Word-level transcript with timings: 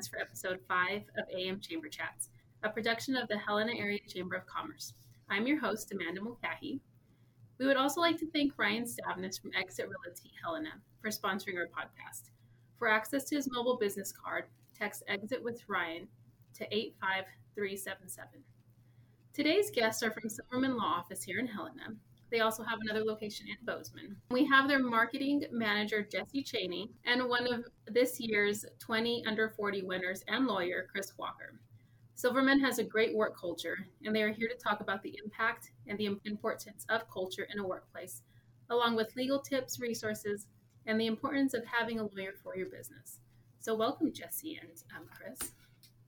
us 0.00 0.08
for 0.08 0.18
episode 0.18 0.60
5 0.66 1.02
of 1.18 1.26
AM 1.30 1.60
Chamber 1.60 1.90
Chats, 1.90 2.30
a 2.62 2.70
production 2.70 3.16
of 3.16 3.28
the 3.28 3.36
Helena 3.36 3.72
Area 3.76 3.98
Chamber 4.08 4.34
of 4.34 4.46
Commerce. 4.46 4.94
I'm 5.28 5.46
your 5.46 5.60
host, 5.60 5.92
Amanda 5.92 6.22
Mulcahy. 6.22 6.80
We 7.58 7.66
would 7.66 7.76
also 7.76 8.00
like 8.00 8.16
to 8.20 8.30
thank 8.30 8.54
Ryan 8.56 8.84
Stavnes 8.84 9.38
from 9.38 9.50
Exit 9.54 9.90
Realty 9.90 10.32
Helena 10.42 10.70
for 11.02 11.10
sponsoring 11.10 11.58
our 11.58 11.66
podcast. 11.66 12.30
For 12.78 12.88
access 12.88 13.24
to 13.24 13.36
his 13.36 13.52
mobile 13.52 13.76
business 13.76 14.10
card, 14.10 14.44
text 14.74 15.02
Exit 15.06 15.44
with 15.44 15.60
Ryan 15.68 16.08
to 16.54 16.64
85377. 16.74 18.28
Today's 19.34 19.70
guests 19.70 20.02
are 20.02 20.12
from 20.12 20.30
Silverman 20.30 20.78
Law 20.78 20.94
Office 20.96 21.22
here 21.22 21.40
in 21.40 21.46
Helena, 21.46 21.94
they 22.30 22.40
also 22.40 22.62
have 22.62 22.78
another 22.82 23.04
location 23.04 23.46
in 23.48 23.56
Bozeman. 23.66 24.16
We 24.30 24.44
have 24.46 24.68
their 24.68 24.78
marketing 24.78 25.44
manager, 25.50 26.02
Jesse 26.02 26.42
Chaney, 26.42 26.90
and 27.04 27.28
one 27.28 27.52
of 27.52 27.64
this 27.88 28.20
year's 28.20 28.64
20 28.78 29.24
under 29.26 29.48
40 29.48 29.82
winners 29.82 30.22
and 30.28 30.46
lawyer, 30.46 30.86
Chris 30.90 31.12
Walker. 31.18 31.60
Silverman 32.14 32.60
has 32.60 32.78
a 32.78 32.84
great 32.84 33.16
work 33.16 33.38
culture, 33.38 33.78
and 34.04 34.14
they 34.14 34.22
are 34.22 34.32
here 34.32 34.48
to 34.48 34.54
talk 34.54 34.80
about 34.80 35.02
the 35.02 35.18
impact 35.24 35.70
and 35.86 35.98
the 35.98 36.18
importance 36.24 36.84
of 36.88 37.10
culture 37.10 37.48
in 37.52 37.58
a 37.58 37.66
workplace, 37.66 38.22
along 38.68 38.94
with 38.94 39.16
legal 39.16 39.40
tips, 39.40 39.80
resources, 39.80 40.46
and 40.86 41.00
the 41.00 41.06
importance 41.06 41.54
of 41.54 41.64
having 41.64 41.98
a 41.98 42.02
lawyer 42.02 42.34
for 42.42 42.56
your 42.56 42.66
business. 42.66 43.18
So, 43.58 43.74
welcome, 43.74 44.12
Jesse 44.12 44.58
and 44.60 44.70
um, 44.96 45.06
Chris. 45.10 45.52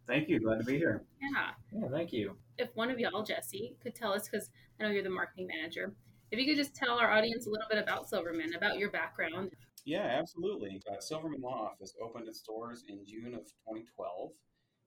Thank 0.06 0.28
you. 0.28 0.40
Glad 0.40 0.58
to 0.58 0.64
be 0.64 0.76
here. 0.76 1.02
Yeah. 1.20 1.50
Yeah, 1.72 1.88
thank 1.90 2.12
you. 2.12 2.36
If 2.58 2.68
one 2.74 2.90
of 2.90 2.98
y'all, 2.98 3.22
Jesse, 3.22 3.76
could 3.82 3.94
tell 3.94 4.12
us, 4.12 4.28
because 4.28 4.50
I 4.78 4.82
know 4.82 4.90
you're 4.90 5.02
the 5.02 5.10
marketing 5.10 5.46
manager, 5.46 5.94
if 6.32 6.38
you 6.38 6.46
could 6.46 6.56
just 6.56 6.74
tell 6.74 6.98
our 6.98 7.10
audience 7.10 7.46
a 7.46 7.50
little 7.50 7.66
bit 7.70 7.78
about 7.78 8.08
Silverman, 8.08 8.54
about 8.54 8.78
your 8.78 8.90
background. 8.90 9.50
Yeah, 9.84 10.16
absolutely. 10.18 10.80
Uh, 10.90 10.98
Silverman 10.98 11.42
Law 11.42 11.70
Office 11.70 11.94
opened 12.02 12.26
its 12.26 12.40
doors 12.40 12.84
in 12.88 13.04
June 13.06 13.34
of 13.34 13.44
2012. 13.68 14.30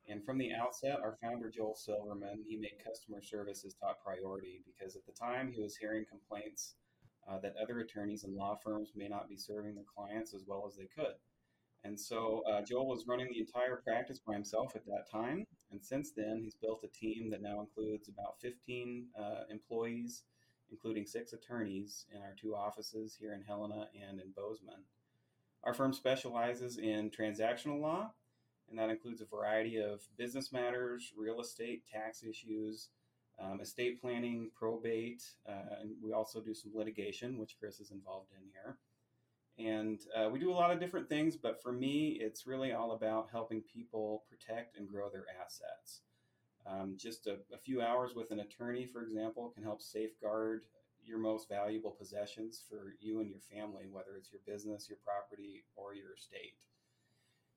And 0.10 0.26
from 0.26 0.40
the 0.40 0.52
outset, 0.54 1.00
our 1.04 1.18
founder, 1.22 1.52
Joel 1.52 1.76
Silverman, 1.76 2.44
he 2.48 2.58
made 2.58 2.84
customer 2.84 3.22
service 3.22 3.62
his 3.62 3.76
top 3.76 4.00
priority 4.04 4.64
because 4.66 4.96
at 4.96 5.06
the 5.06 5.12
time 5.12 5.52
he 5.52 5.62
was 5.62 5.78
hearing 5.78 6.06
complaints 6.10 6.76
uh, 7.30 7.40
that 7.40 7.56
other 7.62 7.80
attorneys 7.80 8.24
and 8.24 8.36
law 8.36 8.58
firms 8.64 8.92
may 8.96 9.08
not 9.08 9.30
be 9.30 9.38
serving 9.38 9.76
their 9.76 9.86
clients 9.96 10.34
as 10.34 10.46
well 10.48 10.66
as 10.68 10.76
they 10.76 10.88
could. 10.96 11.14
And 11.84 12.00
so 12.00 12.42
uh, 12.50 12.64
Joel 12.64 12.88
was 12.88 13.06
running 13.08 13.28
the 13.32 13.40
entire 13.40 13.82
practice 13.84 14.20
by 14.26 14.34
himself 14.34 14.76
at 14.76 14.86
that 14.88 15.10
time. 15.12 15.46
And 15.72 15.84
since 15.84 16.12
then, 16.16 16.40
he's 16.44 16.56
built 16.56 16.84
a 16.84 16.88
team 16.88 17.30
that 17.30 17.44
now 17.44 17.60
includes 17.60 18.10
about 18.10 18.40
15 18.42 19.08
uh, 19.20 19.44
employees 19.52 20.24
including 20.76 21.06
six 21.06 21.32
attorneys 21.32 22.06
in 22.14 22.22
our 22.22 22.36
two 22.38 22.54
offices 22.54 23.16
here 23.18 23.34
in 23.34 23.42
Helena 23.42 23.88
and 24.10 24.20
in 24.20 24.32
Bozeman. 24.36 24.84
Our 25.64 25.74
firm 25.74 25.94
specializes 25.94 26.78
in 26.78 27.10
transactional 27.12 27.80
law, 27.80 28.12
and 28.70 28.78
that 28.78 28.90
includes 28.90 29.22
a 29.22 29.26
variety 29.26 29.78
of 29.78 30.02
business 30.18 30.52
matters, 30.52 31.14
real 31.18 31.40
estate, 31.40 31.84
tax 31.90 32.24
issues, 32.24 32.90
um, 33.42 33.62
estate 33.62 34.02
planning, 34.02 34.52
probate, 34.54 35.24
uh, 35.48 35.80
and 35.80 35.92
we 36.04 36.12
also 36.12 36.42
do 36.42 36.54
some 36.54 36.74
litigation, 36.76 37.38
which 37.38 37.56
Chris 37.58 37.80
is 37.80 37.92
involved 37.92 38.32
in 38.34 38.46
here. 38.52 38.78
And 39.58 40.02
uh, 40.14 40.30
we 40.30 40.40
do 40.40 40.52
a 40.52 40.54
lot 40.54 40.72
of 40.72 40.82
different 40.82 41.08
things, 41.08 41.38
but 41.38 41.62
for 41.62 41.72
me, 41.72 42.18
it's 42.20 42.46
really 42.46 42.74
all 42.74 42.92
about 42.92 43.30
helping 43.32 43.62
people 43.62 44.26
protect 44.30 44.78
and 44.78 44.90
grow 44.90 45.10
their 45.10 45.26
assets. 45.42 46.02
Um, 46.68 46.96
just 46.98 47.28
a, 47.28 47.38
a, 47.54 47.58
few 47.58 47.82
hours 47.82 48.16
with 48.16 48.32
an 48.32 48.40
attorney, 48.40 48.86
for 48.86 49.04
example, 49.04 49.52
can 49.54 49.64
help 49.64 49.82
safeguard 49.82 50.64
your 51.04 51.20
most 51.20 51.48
valuable 51.48 51.92
possessions 51.92 52.64
for 52.68 52.96
you 53.00 53.20
and 53.20 53.30
your 53.30 53.40
family, 53.40 53.86
whether 53.92 54.16
it's 54.18 54.32
your 54.32 54.42
business, 54.48 54.90
your 54.90 54.98
property, 55.06 55.64
or 55.76 55.94
your 55.94 56.16
estate. 56.16 56.64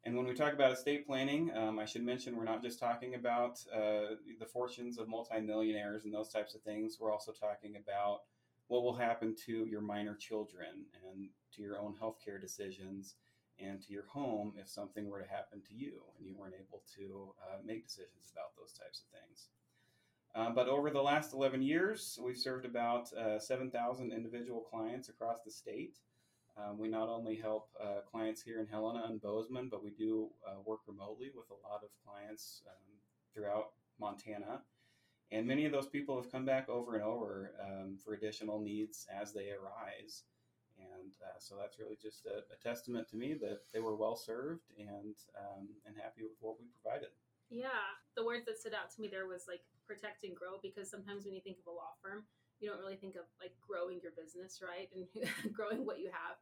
And 0.04 0.16
when 0.16 0.26
we 0.26 0.34
talk 0.34 0.52
about 0.52 0.72
estate 0.72 1.06
planning, 1.06 1.50
um, 1.56 1.78
I 1.78 1.86
should 1.86 2.04
mention 2.04 2.36
we're 2.36 2.44
not 2.44 2.62
just 2.62 2.78
talking 2.78 3.14
about 3.14 3.58
uh, 3.74 4.16
the 4.38 4.46
fortunes 4.46 4.98
of 4.98 5.08
multimillionaires 5.08 6.04
and 6.04 6.12
those 6.12 6.28
types 6.28 6.54
of 6.54 6.62
things. 6.62 6.98
We're 7.00 7.12
also 7.12 7.32
talking 7.32 7.76
about 7.76 8.20
what 8.68 8.82
will 8.82 8.94
happen 8.94 9.34
to 9.46 9.64
your 9.64 9.80
minor 9.80 10.14
children 10.14 10.86
and 11.10 11.28
to 11.54 11.62
your 11.62 11.78
own 11.78 11.94
healthcare 12.00 12.40
decisions 12.40 13.16
and 13.60 13.82
to 13.82 13.92
your 13.92 14.06
home 14.06 14.52
if 14.56 14.68
something 14.68 15.08
were 15.08 15.20
to 15.20 15.28
happen 15.28 15.60
to 15.68 15.74
you 15.74 16.00
and 16.16 16.26
you 16.26 16.34
weren't 16.36 16.54
able 16.54 16.82
to 16.96 17.34
uh, 17.42 17.58
make 17.64 17.86
decisions 17.86 18.32
about 18.32 18.56
those 18.58 18.72
types 18.72 19.02
of 19.02 19.20
things. 19.20 19.48
Uh, 20.34 20.50
but 20.50 20.68
over 20.68 20.90
the 20.90 21.02
last 21.02 21.32
11 21.32 21.62
years, 21.62 22.18
we've 22.22 22.36
served 22.36 22.64
about 22.64 23.12
uh, 23.14 23.38
7,000 23.38 24.12
individual 24.12 24.60
clients 24.60 25.08
across 25.08 25.38
the 25.44 25.50
state. 25.50 25.98
Um, 26.56 26.78
we 26.78 26.88
not 26.88 27.08
only 27.08 27.36
help 27.36 27.68
uh, 27.82 28.00
clients 28.10 28.42
here 28.42 28.60
in 28.60 28.66
Helena 28.66 29.04
and 29.08 29.20
Bozeman, 29.20 29.68
but 29.70 29.82
we 29.82 29.90
do 29.90 30.28
uh, 30.46 30.60
work 30.64 30.80
remotely 30.86 31.30
with 31.34 31.46
a 31.50 31.68
lot 31.68 31.82
of 31.82 31.90
clients 32.04 32.62
um, 32.66 32.98
throughout 33.34 33.70
Montana. 34.00 34.60
And 35.30 35.46
many 35.46 35.66
of 35.66 35.72
those 35.72 35.86
people 35.86 36.16
have 36.20 36.32
come 36.32 36.44
back 36.44 36.68
over 36.68 36.94
and 36.94 37.04
over 37.04 37.52
um, 37.62 37.96
for 38.02 38.14
additional 38.14 38.60
needs 38.60 39.06
as 39.14 39.32
they 39.32 39.50
arise. 39.50 40.24
And 40.78 41.12
uh, 41.18 41.38
so 41.38 41.56
that's 41.58 41.78
really 41.78 41.98
just 42.00 42.26
a, 42.26 42.46
a, 42.54 42.56
testament 42.62 43.08
to 43.10 43.16
me 43.16 43.34
that 43.34 43.66
they 43.74 43.80
were 43.80 43.96
well 43.96 44.14
served 44.14 44.70
and 44.78 45.18
um, 45.34 45.66
and 45.86 45.96
happy 45.98 46.22
with 46.22 46.38
what 46.40 46.54
we 46.58 46.66
provided. 46.70 47.10
Yeah, 47.50 47.98
the 48.14 48.24
words 48.24 48.46
that 48.46 48.58
stood 48.58 48.74
out 48.74 48.94
to 48.94 49.00
me 49.00 49.08
there 49.08 49.26
was 49.26 49.50
like 49.50 49.64
protect 49.86 50.22
and 50.22 50.36
grow 50.36 50.62
because 50.62 50.90
sometimes 50.90 51.24
when 51.24 51.34
you 51.34 51.40
think 51.40 51.58
of 51.58 51.66
a 51.66 51.74
law 51.74 51.98
firm, 51.98 52.22
you 52.60 52.68
don't 52.70 52.78
really 52.78 52.96
think 52.96 53.16
of 53.16 53.26
like 53.40 53.56
growing 53.58 53.98
your 54.02 54.12
business, 54.14 54.60
right, 54.62 54.88
and 54.94 55.52
growing 55.52 55.84
what 55.84 55.98
you 55.98 56.10
have. 56.12 56.38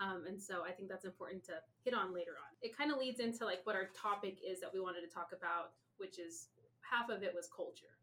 Um, 0.00 0.26
and 0.26 0.40
so 0.40 0.64
I 0.66 0.72
think 0.72 0.88
that's 0.88 1.04
important 1.04 1.44
to 1.46 1.62
hit 1.84 1.94
on 1.94 2.14
later 2.14 2.34
on. 2.38 2.50
It 2.60 2.76
kind 2.76 2.90
of 2.90 2.98
leads 2.98 3.20
into 3.20 3.44
like 3.44 3.60
what 3.64 3.76
our 3.76 3.90
topic 3.94 4.38
is 4.42 4.60
that 4.60 4.70
we 4.74 4.80
wanted 4.80 5.02
to 5.02 5.10
talk 5.12 5.30
about, 5.34 5.74
which 5.98 6.18
is 6.18 6.48
half 6.82 7.08
of 7.08 7.22
it 7.22 7.32
was 7.34 7.48
culture. 7.54 7.94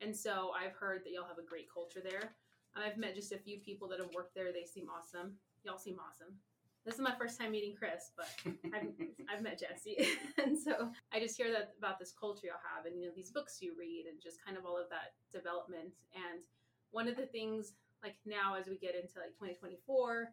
And 0.00 0.14
so 0.14 0.52
I've 0.52 0.76
heard 0.76 1.02
that 1.04 1.12
y'all 1.12 1.26
have 1.26 1.40
a 1.40 1.48
great 1.48 1.72
culture 1.72 2.00
there. 2.04 2.36
I've 2.76 2.98
met 2.98 3.14
just 3.14 3.32
a 3.32 3.38
few 3.38 3.58
people 3.58 3.88
that 3.88 4.00
have 4.00 4.14
worked 4.14 4.34
there. 4.34 4.52
They 4.52 4.64
seem 4.64 4.88
awesome. 4.90 5.32
Y'all 5.64 5.78
seem 5.78 5.96
awesome. 5.98 6.34
This 6.84 6.94
is 6.94 7.00
my 7.00 7.14
first 7.18 7.40
time 7.40 7.50
meeting 7.50 7.74
Chris, 7.76 8.12
but 8.16 8.28
I've, 8.72 8.94
I've 9.32 9.42
met 9.42 9.58
Jesse, 9.58 10.06
and 10.38 10.56
so 10.56 10.90
I 11.12 11.18
just 11.18 11.36
hear 11.36 11.50
that 11.50 11.74
about 11.78 11.98
this 11.98 12.14
culture 12.14 12.46
y'all 12.46 12.62
have, 12.62 12.86
and 12.86 12.94
you 12.96 13.06
know 13.06 13.12
these 13.16 13.32
books 13.32 13.58
you 13.60 13.74
read, 13.76 14.06
and 14.06 14.22
just 14.22 14.38
kind 14.44 14.56
of 14.56 14.64
all 14.64 14.78
of 14.78 14.88
that 14.90 15.18
development. 15.34 15.90
And 16.14 16.46
one 16.92 17.08
of 17.08 17.16
the 17.16 17.26
things, 17.26 17.72
like 18.04 18.14
now 18.24 18.54
as 18.54 18.68
we 18.68 18.78
get 18.78 18.94
into 18.94 19.18
like 19.18 19.34
2024, 19.34 20.30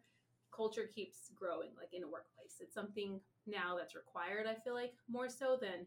culture 0.54 0.86
keeps 0.94 1.34
growing, 1.34 1.70
like 1.76 1.90
in 1.92 2.04
a 2.04 2.08
workplace. 2.08 2.60
It's 2.60 2.74
something 2.74 3.18
now 3.46 3.74
that's 3.76 3.96
required. 3.96 4.46
I 4.46 4.54
feel 4.54 4.74
like 4.74 4.94
more 5.10 5.28
so 5.28 5.58
than 5.60 5.86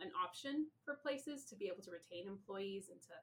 an 0.00 0.10
option 0.18 0.66
for 0.84 0.98
places 0.98 1.44
to 1.46 1.54
be 1.54 1.66
able 1.66 1.82
to 1.82 1.94
retain 1.94 2.26
employees 2.26 2.90
and 2.90 3.00
to 3.02 3.14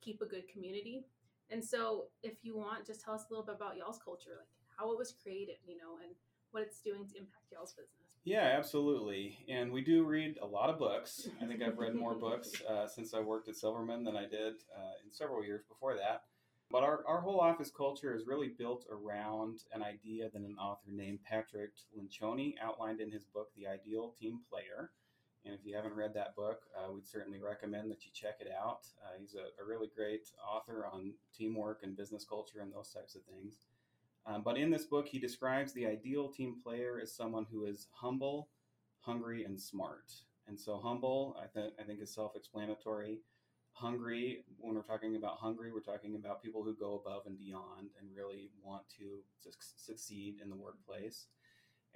keep 0.00 0.22
a 0.22 0.26
good 0.26 0.46
community. 0.46 1.06
And 1.50 1.64
so, 1.64 2.06
if 2.22 2.34
you 2.42 2.56
want, 2.56 2.86
just 2.86 3.00
tell 3.02 3.14
us 3.14 3.24
a 3.28 3.32
little 3.32 3.46
bit 3.46 3.54
about 3.54 3.76
y'all's 3.76 4.00
culture, 4.04 4.30
like 4.38 4.48
how 4.76 4.92
it 4.92 4.98
was 4.98 5.14
created, 5.22 5.56
you 5.66 5.76
know, 5.76 5.98
and 6.02 6.14
what 6.50 6.62
it's 6.62 6.80
doing 6.80 7.06
to 7.06 7.18
impact 7.18 7.52
y'all's 7.52 7.72
business. 7.72 8.16
Yeah, 8.24 8.54
absolutely. 8.58 9.38
And 9.48 9.70
we 9.70 9.82
do 9.82 10.04
read 10.04 10.38
a 10.42 10.46
lot 10.46 10.68
of 10.68 10.78
books. 10.78 11.28
I 11.40 11.46
think 11.46 11.62
I've 11.62 11.78
read 11.78 11.94
more 11.94 12.14
books 12.14 12.50
uh, 12.68 12.88
since 12.88 13.14
I 13.14 13.20
worked 13.20 13.48
at 13.48 13.56
Silverman 13.56 14.02
than 14.02 14.16
I 14.16 14.22
did 14.22 14.54
uh, 14.76 14.98
in 15.04 15.12
several 15.12 15.44
years 15.44 15.62
before 15.68 15.94
that. 15.94 16.22
But 16.70 16.82
our, 16.82 17.04
our 17.06 17.20
whole 17.20 17.38
office 17.38 17.70
culture 17.70 18.14
is 18.14 18.26
really 18.26 18.48
built 18.48 18.84
around 18.90 19.60
an 19.72 19.82
idea 19.82 20.28
that 20.28 20.42
an 20.42 20.56
author 20.58 20.90
named 20.90 21.20
Patrick 21.22 21.70
Lencioni 21.96 22.54
outlined 22.60 23.00
in 23.00 23.12
his 23.12 23.24
book, 23.24 23.50
The 23.56 23.68
Ideal 23.68 24.14
Team 24.20 24.40
Player. 24.50 24.90
And 25.46 25.54
if 25.54 25.64
you 25.64 25.76
haven't 25.76 25.94
read 25.94 26.12
that 26.14 26.34
book, 26.34 26.62
uh, 26.76 26.92
we'd 26.92 27.06
certainly 27.06 27.40
recommend 27.40 27.88
that 27.90 28.04
you 28.04 28.10
check 28.12 28.38
it 28.40 28.48
out. 28.50 28.80
Uh, 29.00 29.14
he's 29.20 29.34
a, 29.34 29.62
a, 29.62 29.64
really 29.66 29.88
great 29.94 30.28
author 30.44 30.86
on 30.92 31.12
teamwork 31.36 31.84
and 31.84 31.96
business 31.96 32.26
culture 32.28 32.60
and 32.60 32.72
those 32.72 32.90
types 32.90 33.14
of 33.14 33.22
things. 33.22 33.54
Um, 34.26 34.42
but 34.42 34.58
in 34.58 34.70
this 34.70 34.84
book, 34.84 35.06
he 35.06 35.20
describes 35.20 35.72
the 35.72 35.86
ideal 35.86 36.28
team 36.28 36.56
player 36.60 36.98
as 37.00 37.14
someone 37.14 37.46
who 37.48 37.64
is 37.64 37.86
humble, 37.92 38.48
hungry, 38.98 39.44
and 39.44 39.60
smart. 39.60 40.12
And 40.48 40.58
so, 40.58 40.78
humble, 40.78 41.36
I, 41.40 41.46
th- 41.46 41.74
I 41.78 41.84
think, 41.84 42.00
is 42.00 42.12
self 42.12 42.34
explanatory. 42.34 43.20
Hungry, 43.72 44.44
when 44.58 44.74
we're 44.74 44.82
talking 44.82 45.14
about 45.14 45.36
hungry, 45.38 45.70
we're 45.72 45.80
talking 45.80 46.16
about 46.16 46.42
people 46.42 46.64
who 46.64 46.74
go 46.74 46.94
above 46.94 47.26
and 47.26 47.38
beyond 47.38 47.90
and 48.00 48.08
really 48.16 48.50
want 48.64 48.82
to 48.98 49.20
su- 49.38 49.50
succeed 49.76 50.36
in 50.42 50.50
the 50.50 50.56
workplace. 50.56 51.26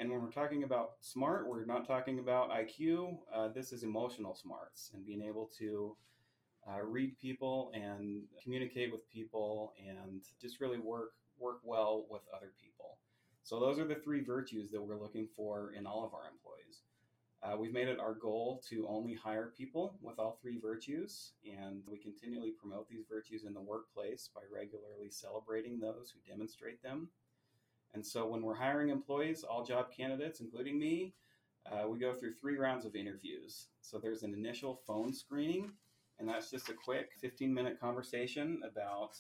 And 0.01 0.11
when 0.11 0.23
we're 0.23 0.31
talking 0.31 0.63
about 0.63 0.93
smart, 1.01 1.47
we're 1.47 1.67
not 1.67 1.87
talking 1.87 2.21
about 2.21 2.51
IQ. 2.51 3.19
Uh, 3.35 3.49
this 3.49 3.71
is 3.71 3.83
emotional 3.83 4.35
smarts 4.35 4.91
and 4.95 5.05
being 5.05 5.21
able 5.21 5.51
to 5.59 5.95
uh, 6.67 6.83
read 6.83 7.19
people 7.19 7.71
and 7.75 8.23
communicate 8.43 8.91
with 8.91 9.07
people 9.11 9.75
and 9.79 10.23
just 10.41 10.59
really 10.59 10.79
work 10.79 11.11
work 11.39 11.59
well 11.65 12.07
with 12.09 12.23
other 12.35 12.51
people. 12.59 12.97
So 13.43 13.61
those 13.61 13.79
are 13.79 13.87
the 13.87 13.95
three 13.95 14.23
virtues 14.23 14.71
that 14.71 14.81
we're 14.81 14.99
looking 14.99 15.29
for 15.37 15.75
in 15.77 15.87
all 15.87 16.07
of 16.07 16.15
our 16.15 16.31
employees. 16.33 16.81
Uh, 17.43 17.59
we've 17.59 17.73
made 17.73 17.89
it 17.89 18.01
our 18.01 18.15
goal 18.15 18.63
to 18.71 18.87
only 18.89 19.15
hire 19.15 19.53
people 19.57 19.99
with 20.01 20.19
all 20.19 20.39
three 20.41 20.59
virtues, 20.59 21.33
and 21.45 21.83
we 21.87 21.99
continually 21.99 22.53
promote 22.53 22.89
these 22.89 23.05
virtues 23.07 23.45
in 23.45 23.53
the 23.53 23.61
workplace 23.61 24.31
by 24.35 24.41
regularly 24.51 25.11
celebrating 25.11 25.79
those 25.79 26.11
who 26.11 26.31
demonstrate 26.31 26.83
them 26.83 27.09
and 27.95 28.05
so 28.05 28.27
when 28.27 28.43
we're 28.43 28.55
hiring 28.55 28.91
employees, 28.91 29.45
all 29.45 29.65
job 29.65 29.87
candidates, 29.91 30.41
including 30.41 30.79
me, 30.79 31.15
uh, 31.71 31.89
we 31.89 31.99
go 31.99 32.15
through 32.15 32.35
three 32.35 32.57
rounds 32.57 32.85
of 32.85 32.95
interviews. 32.95 33.67
So 33.81 33.99
there's 33.99 34.23
an 34.23 34.33
initial 34.33 34.81
phone 34.87 35.13
screening, 35.13 35.73
and 36.19 36.29
that's 36.29 36.51
just 36.51 36.69
a 36.69 36.75
quick 36.75 37.11
15 37.21 37.53
minute 37.53 37.81
conversation 37.81 38.61
about 38.65 39.17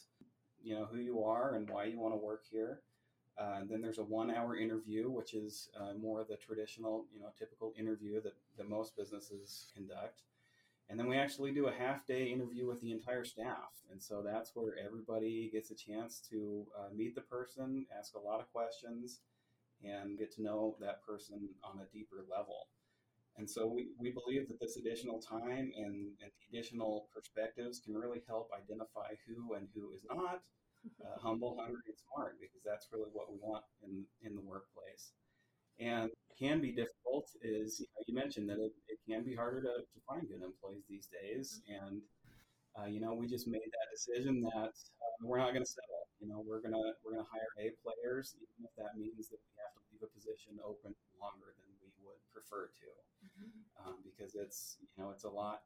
you 0.62 0.74
know 0.74 0.86
who 0.90 0.98
you 0.98 1.22
are 1.24 1.54
and 1.54 1.68
why 1.68 1.84
you 1.84 1.98
want 1.98 2.14
to 2.14 2.18
work 2.18 2.44
here. 2.50 2.80
Uh, 3.38 3.60
then 3.68 3.80
there's 3.80 3.98
a 3.98 4.04
one 4.04 4.30
hour 4.30 4.56
interview, 4.56 5.10
which 5.10 5.32
is 5.34 5.70
uh, 5.80 5.94
more 5.94 6.20
of 6.20 6.28
the 6.28 6.36
traditional, 6.36 7.06
you 7.14 7.20
know, 7.20 7.28
typical 7.38 7.72
interview 7.78 8.20
that, 8.20 8.34
that 8.58 8.68
most 8.68 8.94
businesses 8.96 9.68
conduct. 9.74 10.22
And 10.90 10.98
then 10.98 11.06
we 11.06 11.16
actually 11.16 11.52
do 11.52 11.68
a 11.68 11.72
half 11.72 12.04
day 12.04 12.24
interview 12.24 12.66
with 12.66 12.80
the 12.80 12.90
entire 12.90 13.24
staff. 13.24 13.70
And 13.92 14.02
so 14.02 14.22
that's 14.26 14.50
where 14.54 14.74
everybody 14.84 15.48
gets 15.52 15.70
a 15.70 15.76
chance 15.76 16.20
to 16.30 16.66
uh, 16.76 16.88
meet 16.92 17.14
the 17.14 17.20
person, 17.20 17.86
ask 17.96 18.14
a 18.14 18.18
lot 18.18 18.40
of 18.40 18.50
questions, 18.52 19.20
and 19.84 20.18
get 20.18 20.34
to 20.34 20.42
know 20.42 20.76
that 20.80 21.06
person 21.06 21.48
on 21.62 21.80
a 21.80 21.96
deeper 21.96 22.26
level. 22.28 22.66
And 23.36 23.48
so 23.48 23.66
we, 23.68 23.90
we 23.98 24.10
believe 24.10 24.48
that 24.48 24.58
this 24.60 24.76
additional 24.76 25.22
time 25.22 25.70
and, 25.76 26.10
and 26.20 26.30
additional 26.50 27.06
perspectives 27.14 27.78
can 27.78 27.94
really 27.94 28.22
help 28.26 28.50
identify 28.50 29.14
who 29.26 29.54
and 29.54 29.68
who 29.72 29.92
is 29.94 30.04
not 30.10 30.42
uh, 31.00 31.18
humble, 31.22 31.56
hungry, 31.56 31.86
and 31.86 31.96
smart, 32.10 32.34
because 32.40 32.60
that's 32.66 32.88
really 32.92 33.10
what 33.12 33.30
we 33.30 33.38
want 33.40 33.64
in, 33.86 34.04
in 34.22 34.34
the 34.34 34.42
workplace. 34.42 35.12
And 35.80 36.10
can 36.38 36.60
be 36.60 36.72
difficult 36.72 37.28
is 37.42 37.80
you, 37.80 37.86
know, 37.96 38.00
you 38.06 38.14
mentioned 38.14 38.48
that 38.48 38.60
it, 38.60 38.72
it, 38.88 38.98
can 39.08 39.24
be 39.24 39.34
harder 39.34 39.60
to, 39.60 39.84
to 39.84 39.98
find 40.06 40.28
good 40.28 40.44
employees 40.44 40.84
these 40.88 41.08
days. 41.08 41.60
And, 41.68 42.00
uh, 42.76 42.86
you 42.86 43.00
know, 43.00 43.12
we 43.12 43.26
just 43.26 43.48
made 43.48 43.64
that 43.64 43.88
decision 43.92 44.40
that 44.54 44.76
uh, 44.76 45.14
we're 45.24 45.40
not 45.40 45.52
going 45.52 45.64
to 45.64 45.68
settle. 45.68 46.08
You 46.20 46.28
know, 46.28 46.44
we're 46.44 46.60
going 46.60 46.76
to 46.76 46.92
we're 47.00 47.16
going 47.16 47.24
to 47.24 47.32
hire 47.32 47.48
A 47.56 47.72
players, 47.80 48.36
even 48.36 48.68
if 48.68 48.72
that 48.76 48.92
means 49.00 49.32
that 49.32 49.40
we 49.40 49.52
have 49.56 49.72
to 49.72 49.80
leave 49.88 50.04
a 50.04 50.10
position 50.12 50.60
open 50.60 50.92
longer 51.16 51.56
than 51.56 51.68
we 51.80 51.88
would 52.04 52.20
prefer 52.28 52.68
to, 52.68 52.90
mm-hmm. 53.24 53.48
um, 53.80 53.96
because 54.04 54.36
it's 54.36 54.76
you 54.84 55.00
know 55.00 55.08
it's 55.16 55.24
a 55.24 55.32
lot 55.32 55.64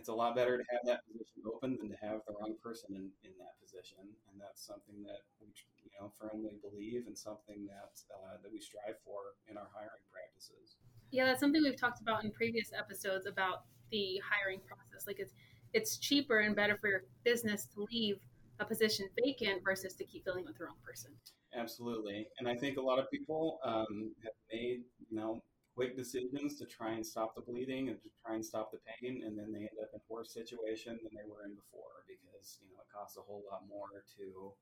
it's 0.00 0.08
a 0.08 0.14
lot 0.14 0.34
better 0.34 0.56
to 0.56 0.64
have 0.72 0.80
that 0.86 1.04
position 1.04 1.44
open 1.44 1.76
than 1.76 1.92
to 1.92 1.98
have 2.00 2.24
the 2.24 2.32
wrong 2.40 2.56
person 2.64 2.96
in, 2.96 3.12
in 3.20 3.36
that 3.36 3.60
position. 3.60 4.00
And 4.32 4.40
that's 4.40 4.64
something 4.64 5.04
that 5.04 5.28
we, 5.36 5.52
you 5.84 5.92
know, 6.00 6.10
firmly 6.16 6.56
believe 6.64 7.04
and 7.06 7.12
something 7.12 7.68
that, 7.68 8.00
uh, 8.08 8.40
that 8.42 8.50
we 8.50 8.60
strive 8.60 8.96
for 9.04 9.36
in 9.44 9.60
our 9.60 9.68
hiring 9.76 10.08
practices. 10.08 10.80
Yeah, 11.12 11.26
that's 11.26 11.40
something 11.40 11.62
we've 11.62 11.78
talked 11.78 12.00
about 12.00 12.24
in 12.24 12.32
previous 12.32 12.72
episodes 12.72 13.26
about 13.26 13.68
the 13.92 14.22
hiring 14.24 14.60
process. 14.64 15.06
Like 15.06 15.20
it's, 15.20 15.34
it's 15.74 15.98
cheaper 15.98 16.38
and 16.40 16.56
better 16.56 16.78
for 16.80 16.88
your 16.88 17.04
business 17.22 17.68
to 17.74 17.86
leave 17.92 18.16
a 18.58 18.64
position 18.64 19.04
vacant 19.22 19.62
versus 19.62 19.92
to 20.00 20.04
keep 20.04 20.24
filling 20.24 20.46
with 20.46 20.56
the 20.56 20.64
wrong 20.64 20.80
person. 20.82 21.10
Absolutely. 21.54 22.26
And 22.38 22.48
I 22.48 22.56
think 22.56 22.78
a 22.78 22.80
lot 22.80 22.98
of 22.98 23.10
people 23.10 23.60
um, 23.64 24.12
have 24.24 24.32
made, 24.50 24.80
you 25.10 25.16
know, 25.16 25.42
quick 25.74 25.96
decisions 25.96 26.58
to 26.58 26.66
try 26.66 26.92
and 26.92 27.04
stop 27.04 27.34
the 27.34 27.40
bleeding 27.40 27.88
and 27.88 27.98
to 28.02 28.08
try 28.24 28.34
and 28.34 28.44
stop 28.44 28.70
the 28.70 28.78
pain, 28.84 29.22
and 29.24 29.38
then 29.38 29.52
they 29.52 29.66
end 29.66 29.78
up 29.82 29.90
in 29.94 30.00
a 30.00 30.12
worse 30.12 30.32
situation 30.32 30.98
than 31.02 31.12
they 31.14 31.26
were 31.28 31.44
in 31.46 31.54
before 31.54 32.04
because 32.06 32.58
you 32.60 32.68
know 32.74 32.82
it 32.82 32.90
costs 32.92 33.16
a 33.16 33.24
whole 33.24 33.42
lot 33.50 33.62
more 33.68 34.02
to 34.18 34.52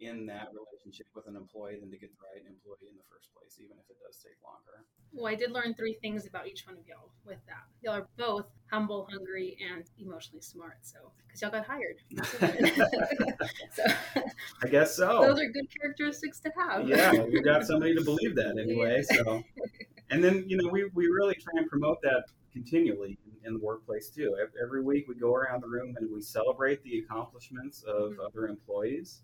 in 0.00 0.26
that 0.26 0.48
relationship 0.56 1.06
with 1.14 1.26
an 1.28 1.36
employee 1.36 1.76
than 1.78 1.90
to 1.90 1.98
get 1.98 2.10
the 2.10 2.16
right 2.24 2.40
employee 2.48 2.88
in 2.88 2.96
the 2.96 3.04
first 3.12 3.28
place, 3.36 3.60
even 3.60 3.76
if 3.76 3.84
it 3.90 3.96
does 4.00 4.16
take 4.16 4.36
longer. 4.42 4.84
Well, 5.12 5.26
I 5.26 5.34
did 5.34 5.52
learn 5.52 5.74
three 5.74 5.98
things 6.00 6.26
about 6.26 6.46
each 6.46 6.66
one 6.66 6.78
of 6.78 6.86
y'all 6.88 7.10
with 7.26 7.44
that. 7.46 7.64
Y'all 7.82 8.00
are 8.00 8.08
both 8.16 8.46
humble, 8.70 9.06
hungry, 9.10 9.58
and 9.60 9.84
emotionally 9.98 10.40
smart. 10.40 10.78
So, 10.82 11.12
because 11.26 11.42
y'all 11.42 11.50
got 11.50 11.66
hired. 11.66 12.00
so, 13.72 13.84
I 14.62 14.68
guess 14.68 14.96
so. 14.96 15.20
Those 15.20 15.40
are 15.40 15.50
good 15.50 15.68
characteristics 15.78 16.40
to 16.40 16.50
have. 16.56 16.88
Yeah, 16.88 17.12
we 17.24 17.42
got 17.42 17.64
somebody 17.64 17.94
to 17.94 18.04
believe 18.04 18.34
that 18.36 18.56
anyway. 18.58 19.02
So, 19.02 19.44
and 20.10 20.22
then 20.22 20.44
you 20.46 20.56
know 20.56 20.68
we, 20.70 20.90
we 20.94 21.06
really 21.06 21.34
try 21.34 21.52
and 21.56 21.68
promote 21.68 22.00
that 22.02 22.24
continually 22.52 23.18
in, 23.44 23.54
the 23.54 23.60
workplace 23.60 24.10
too. 24.10 24.36
Every 24.62 24.82
week 24.82 25.06
we 25.08 25.14
go 25.14 25.34
around 25.34 25.62
the 25.62 25.68
room 25.68 25.94
and 25.96 26.10
we 26.12 26.20
celebrate 26.20 26.82
the 26.82 26.98
accomplishments 26.98 27.82
of 27.84 28.12
mm-hmm. 28.12 28.20
other 28.20 28.48
employees. 28.48 29.22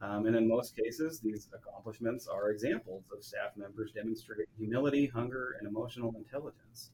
Um, 0.00 0.26
and 0.26 0.36
in 0.36 0.46
most 0.46 0.76
cases 0.76 1.18
these 1.18 1.48
accomplishments 1.52 2.28
are 2.28 2.50
examples 2.50 3.04
of 3.12 3.24
staff 3.24 3.56
members 3.56 3.90
demonstrating 3.92 4.46
humility 4.56 5.06
hunger 5.06 5.56
and 5.58 5.68
emotional 5.68 6.14
intelligence. 6.16 6.90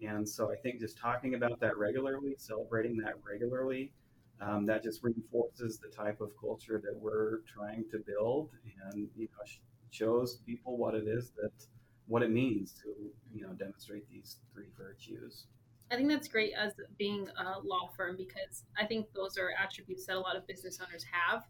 And 0.00 0.26
so 0.26 0.50
i 0.52 0.56
think 0.56 0.80
just 0.80 0.96
talking 0.96 1.34
about 1.34 1.60
that 1.60 1.76
regularly 1.76 2.36
celebrating 2.38 2.96
that 2.98 3.14
regularly 3.28 3.92
um, 4.40 4.66
that 4.66 4.82
just 4.82 5.02
reinforces 5.02 5.78
the 5.78 5.88
type 5.88 6.20
of 6.20 6.30
culture 6.40 6.80
that 6.82 6.96
we're 6.96 7.40
trying 7.40 7.84
to 7.90 7.98
build 7.98 8.50
and 8.92 9.08
you 9.16 9.26
know 9.26 9.44
shows 9.90 10.36
people 10.46 10.76
what 10.76 10.94
it 10.94 11.08
is 11.08 11.32
that 11.36 11.52
what 12.08 12.22
it 12.22 12.30
means 12.30 12.72
to 12.82 12.88
you 13.32 13.42
know 13.42 13.52
demonstrate 13.52 14.08
these 14.10 14.36
three 14.52 14.70
virtues. 14.76 15.46
I 15.90 15.96
think 15.96 16.10
that's 16.10 16.28
great 16.28 16.52
as 16.58 16.74
being 16.98 17.28
a 17.38 17.60
law 17.64 17.88
firm 17.96 18.16
because 18.16 18.64
I 18.78 18.84
think 18.84 19.06
those 19.14 19.38
are 19.38 19.50
attributes 19.62 20.04
that 20.06 20.16
a 20.16 20.20
lot 20.20 20.36
of 20.36 20.46
business 20.46 20.78
owners 20.86 21.04
have, 21.10 21.44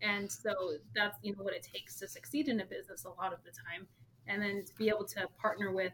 and 0.00 0.30
so 0.30 0.52
that's 0.94 1.18
you 1.22 1.34
know 1.34 1.42
what 1.42 1.54
it 1.54 1.62
takes 1.62 1.98
to 2.00 2.08
succeed 2.08 2.48
in 2.48 2.60
a 2.60 2.64
business 2.64 3.04
a 3.04 3.10
lot 3.10 3.32
of 3.32 3.40
the 3.44 3.50
time, 3.50 3.86
and 4.26 4.42
then 4.42 4.64
to 4.64 4.74
be 4.76 4.88
able 4.88 5.04
to 5.06 5.26
partner 5.40 5.72
with 5.72 5.92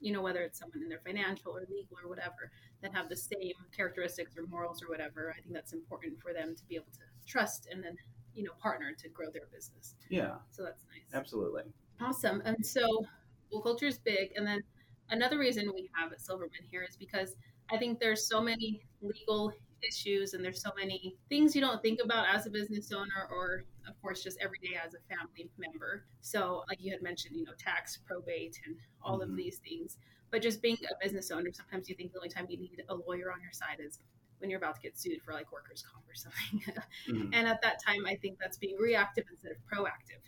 you 0.00 0.12
know 0.12 0.22
whether 0.22 0.42
it's 0.42 0.58
someone 0.58 0.82
in 0.82 0.88
their 0.88 1.00
financial 1.04 1.52
or 1.52 1.60
legal 1.60 1.96
or 2.02 2.08
whatever 2.08 2.50
that 2.82 2.92
have 2.92 3.08
the 3.08 3.16
same 3.16 3.54
characteristics 3.74 4.36
or 4.36 4.46
morals 4.46 4.82
or 4.82 4.90
whatever 4.90 5.34
i 5.34 5.40
think 5.40 5.54
that's 5.54 5.72
important 5.72 6.20
for 6.20 6.34
them 6.34 6.54
to 6.54 6.62
be 6.66 6.74
able 6.74 6.92
to 6.92 7.00
trust 7.26 7.66
and 7.72 7.82
then 7.82 7.96
you 8.36 8.44
know 8.44 8.52
partner 8.60 8.92
to 8.96 9.08
grow 9.08 9.26
their 9.32 9.46
business. 9.52 9.94
Yeah. 10.10 10.34
So 10.50 10.62
that's 10.62 10.84
nice. 10.84 11.18
Absolutely. 11.18 11.62
Awesome. 12.00 12.42
And 12.44 12.64
so 12.64 13.04
well, 13.50 13.62
culture 13.62 13.86
is 13.86 13.98
big. 13.98 14.30
And 14.36 14.46
then 14.46 14.62
another 15.10 15.38
reason 15.38 15.70
we 15.74 15.90
have 15.94 16.12
at 16.12 16.20
Silverman 16.20 16.50
here 16.70 16.86
is 16.88 16.96
because 16.96 17.36
I 17.70 17.76
think 17.76 17.98
there's 17.98 18.26
so 18.26 18.40
many 18.40 18.82
legal 19.00 19.52
issues 19.86 20.34
and 20.34 20.44
there's 20.44 20.62
so 20.62 20.70
many 20.76 21.16
things 21.28 21.54
you 21.54 21.60
don't 21.60 21.82
think 21.82 22.00
about 22.02 22.26
as 22.32 22.46
a 22.46 22.50
business 22.50 22.92
owner 22.92 23.28
or 23.30 23.64
of 23.88 24.00
course 24.00 24.22
just 24.22 24.38
every 24.40 24.58
day 24.58 24.78
as 24.84 24.94
a 24.94 25.14
family 25.14 25.50
member 25.58 26.04
so 26.20 26.64
like 26.68 26.78
you 26.80 26.90
had 26.90 27.02
mentioned 27.02 27.36
you 27.36 27.44
know 27.44 27.52
tax 27.58 27.98
probate 28.06 28.58
and 28.66 28.76
all 29.02 29.18
mm-hmm. 29.20 29.30
of 29.30 29.36
these 29.36 29.58
things 29.58 29.98
but 30.30 30.42
just 30.42 30.62
being 30.62 30.78
a 30.90 31.04
business 31.04 31.30
owner 31.30 31.50
sometimes 31.52 31.88
you 31.88 31.94
think 31.94 32.12
the 32.12 32.18
only 32.18 32.28
time 32.28 32.46
you 32.48 32.58
need 32.58 32.82
a 32.88 32.94
lawyer 32.94 33.30
on 33.32 33.40
your 33.42 33.52
side 33.52 33.78
is 33.78 33.98
when 34.38 34.50
you're 34.50 34.58
about 34.58 34.74
to 34.74 34.80
get 34.80 34.98
sued 34.98 35.20
for 35.22 35.32
like 35.32 35.50
workers 35.52 35.84
comp 35.90 36.04
or 36.08 36.14
something 36.14 36.74
mm-hmm. 37.08 37.32
and 37.32 37.46
at 37.46 37.60
that 37.62 37.78
time 37.84 38.06
i 38.06 38.14
think 38.16 38.38
that's 38.40 38.58
being 38.58 38.76
reactive 38.78 39.24
instead 39.30 39.52
of 39.52 39.58
proactive 39.70 40.22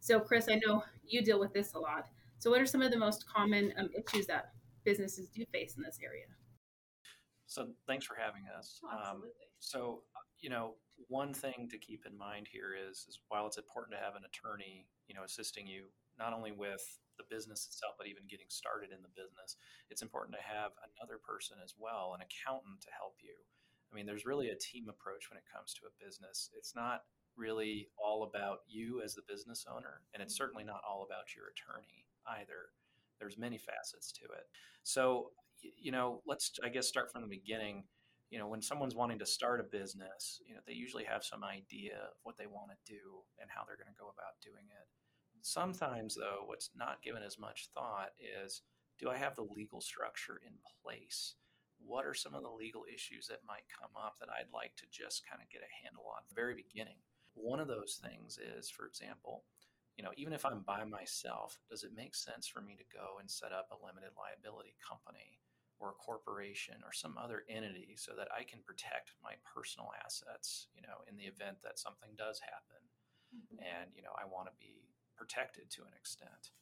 so 0.00 0.18
chris 0.18 0.48
i 0.50 0.58
know 0.66 0.82
you 1.06 1.22
deal 1.22 1.38
with 1.38 1.52
this 1.52 1.74
a 1.74 1.78
lot 1.78 2.08
so, 2.38 2.50
what 2.50 2.60
are 2.60 2.66
some 2.66 2.82
of 2.82 2.90
the 2.90 2.98
most 2.98 3.24
common 3.28 3.72
um, 3.78 3.88
issues 3.96 4.26
that 4.26 4.52
businesses 4.84 5.28
do 5.28 5.44
face 5.52 5.76
in 5.76 5.82
this 5.82 5.98
area? 6.02 6.26
So, 7.46 7.68
thanks 7.86 8.04
for 8.04 8.16
having 8.18 8.42
us. 8.56 8.80
Oh, 8.84 8.90
absolutely. 8.92 9.28
Um, 9.28 9.32
so, 9.58 10.02
you 10.40 10.50
know, 10.50 10.74
one 11.08 11.32
thing 11.32 11.68
to 11.70 11.78
keep 11.78 12.04
in 12.04 12.16
mind 12.16 12.48
here 12.50 12.76
is, 12.76 13.06
is 13.08 13.20
while 13.28 13.46
it's 13.46 13.56
important 13.58 13.96
to 13.96 14.04
have 14.04 14.16
an 14.16 14.28
attorney, 14.28 14.88
you 15.08 15.14
know, 15.14 15.24
assisting 15.24 15.66
you 15.66 15.88
not 16.18 16.32
only 16.32 16.52
with 16.52 16.84
the 17.16 17.28
business 17.28 17.68
itself, 17.68 17.96
but 17.96 18.08
even 18.08 18.28
getting 18.28 18.48
started 18.48 18.92
in 18.92 19.00
the 19.00 19.12
business, 19.16 19.56
it's 19.88 20.04
important 20.04 20.36
to 20.36 20.44
have 20.44 20.72
another 20.96 21.20
person 21.20 21.56
as 21.64 21.74
well, 21.76 22.12
an 22.16 22.24
accountant 22.24 22.80
to 22.84 22.92
help 22.92 23.16
you. 23.20 23.36
I 23.88 23.96
mean, 23.96 24.04
there's 24.04 24.28
really 24.28 24.48
a 24.48 24.58
team 24.58 24.88
approach 24.88 25.28
when 25.28 25.40
it 25.40 25.48
comes 25.48 25.72
to 25.76 25.88
a 25.88 25.96
business. 26.00 26.50
It's 26.56 26.74
not 26.74 27.04
really 27.36 27.88
all 28.00 28.24
about 28.24 28.64
you 28.68 29.00
as 29.04 29.14
the 29.14 29.28
business 29.28 29.64
owner, 29.68 30.04
and 30.12 30.22
it's 30.22 30.36
certainly 30.36 30.64
not 30.64 30.84
all 30.88 31.04
about 31.04 31.36
your 31.36 31.52
attorney 31.52 32.05
either. 32.28 32.72
There's 33.18 33.38
many 33.38 33.58
facets 33.58 34.12
to 34.12 34.24
it. 34.24 34.46
So, 34.82 35.30
you 35.62 35.92
know, 35.92 36.22
let's 36.26 36.52
I 36.64 36.68
guess 36.68 36.86
start 36.86 37.10
from 37.10 37.22
the 37.22 37.28
beginning. 37.28 37.84
You 38.30 38.38
know, 38.38 38.48
when 38.48 38.60
someone's 38.60 38.94
wanting 38.94 39.20
to 39.20 39.26
start 39.26 39.60
a 39.60 39.64
business, 39.64 40.40
you 40.46 40.54
know, 40.54 40.60
they 40.66 40.72
usually 40.72 41.04
have 41.04 41.24
some 41.24 41.44
idea 41.44 41.94
of 41.94 42.18
what 42.24 42.36
they 42.36 42.46
want 42.46 42.70
to 42.70 42.92
do 42.92 43.22
and 43.40 43.48
how 43.48 43.62
they're 43.64 43.78
going 43.78 43.92
to 43.92 43.98
go 44.00 44.10
about 44.10 44.42
doing 44.42 44.66
it. 44.66 44.86
Sometimes, 45.42 46.16
though, 46.16 46.42
what's 46.46 46.70
not 46.74 47.02
given 47.02 47.22
as 47.22 47.38
much 47.38 47.68
thought 47.72 48.10
is 48.18 48.62
do 48.98 49.10
I 49.10 49.16
have 49.16 49.36
the 49.36 49.46
legal 49.54 49.80
structure 49.80 50.40
in 50.44 50.54
place? 50.82 51.36
What 51.78 52.06
are 52.06 52.14
some 52.14 52.34
of 52.34 52.42
the 52.42 52.50
legal 52.50 52.84
issues 52.92 53.28
that 53.28 53.46
might 53.46 53.68
come 53.68 53.92
up 53.94 54.16
that 54.18 54.32
I'd 54.32 54.52
like 54.52 54.74
to 54.76 54.86
just 54.90 55.22
kind 55.28 55.42
of 55.42 55.50
get 55.50 55.62
a 55.62 55.76
handle 55.84 56.04
on 56.08 56.24
the 56.28 56.34
very 56.34 56.54
beginning? 56.54 56.98
One 57.34 57.60
of 57.60 57.68
those 57.68 58.00
things 58.02 58.38
is, 58.40 58.70
for 58.70 58.86
example, 58.86 59.44
you 59.96 60.04
know, 60.04 60.12
even 60.16 60.32
if 60.32 60.44
I'm 60.44 60.60
by 60.60 60.84
myself, 60.84 61.58
does 61.68 61.82
it 61.82 61.96
make 61.96 62.14
sense 62.14 62.46
for 62.46 62.60
me 62.60 62.76
to 62.76 62.84
go 62.92 63.16
and 63.20 63.30
set 63.30 63.52
up 63.52 63.72
a 63.72 63.80
limited 63.80 64.12
liability 64.16 64.76
company 64.84 65.40
or 65.80 65.90
a 65.90 66.00
corporation 66.00 66.76
or 66.84 66.92
some 66.92 67.16
other 67.16 67.44
entity 67.48 67.96
so 67.96 68.12
that 68.16 68.28
I 68.32 68.44
can 68.44 68.60
protect 68.64 69.16
my 69.22 69.40
personal 69.44 69.92
assets, 70.04 70.68
you 70.74 70.82
know, 70.82 71.04
in 71.08 71.16
the 71.16 71.24
event 71.24 71.64
that 71.64 71.78
something 71.78 72.12
does 72.16 72.40
happen? 72.40 72.80
Mm-hmm. 73.32 73.60
And, 73.64 73.90
you 73.96 74.02
know, 74.02 74.12
I 74.16 74.28
want 74.28 74.48
to 74.48 74.56
be 74.60 74.92
protected 75.16 75.70
to 75.72 75.82
an 75.82 75.96
extent. 75.96 76.52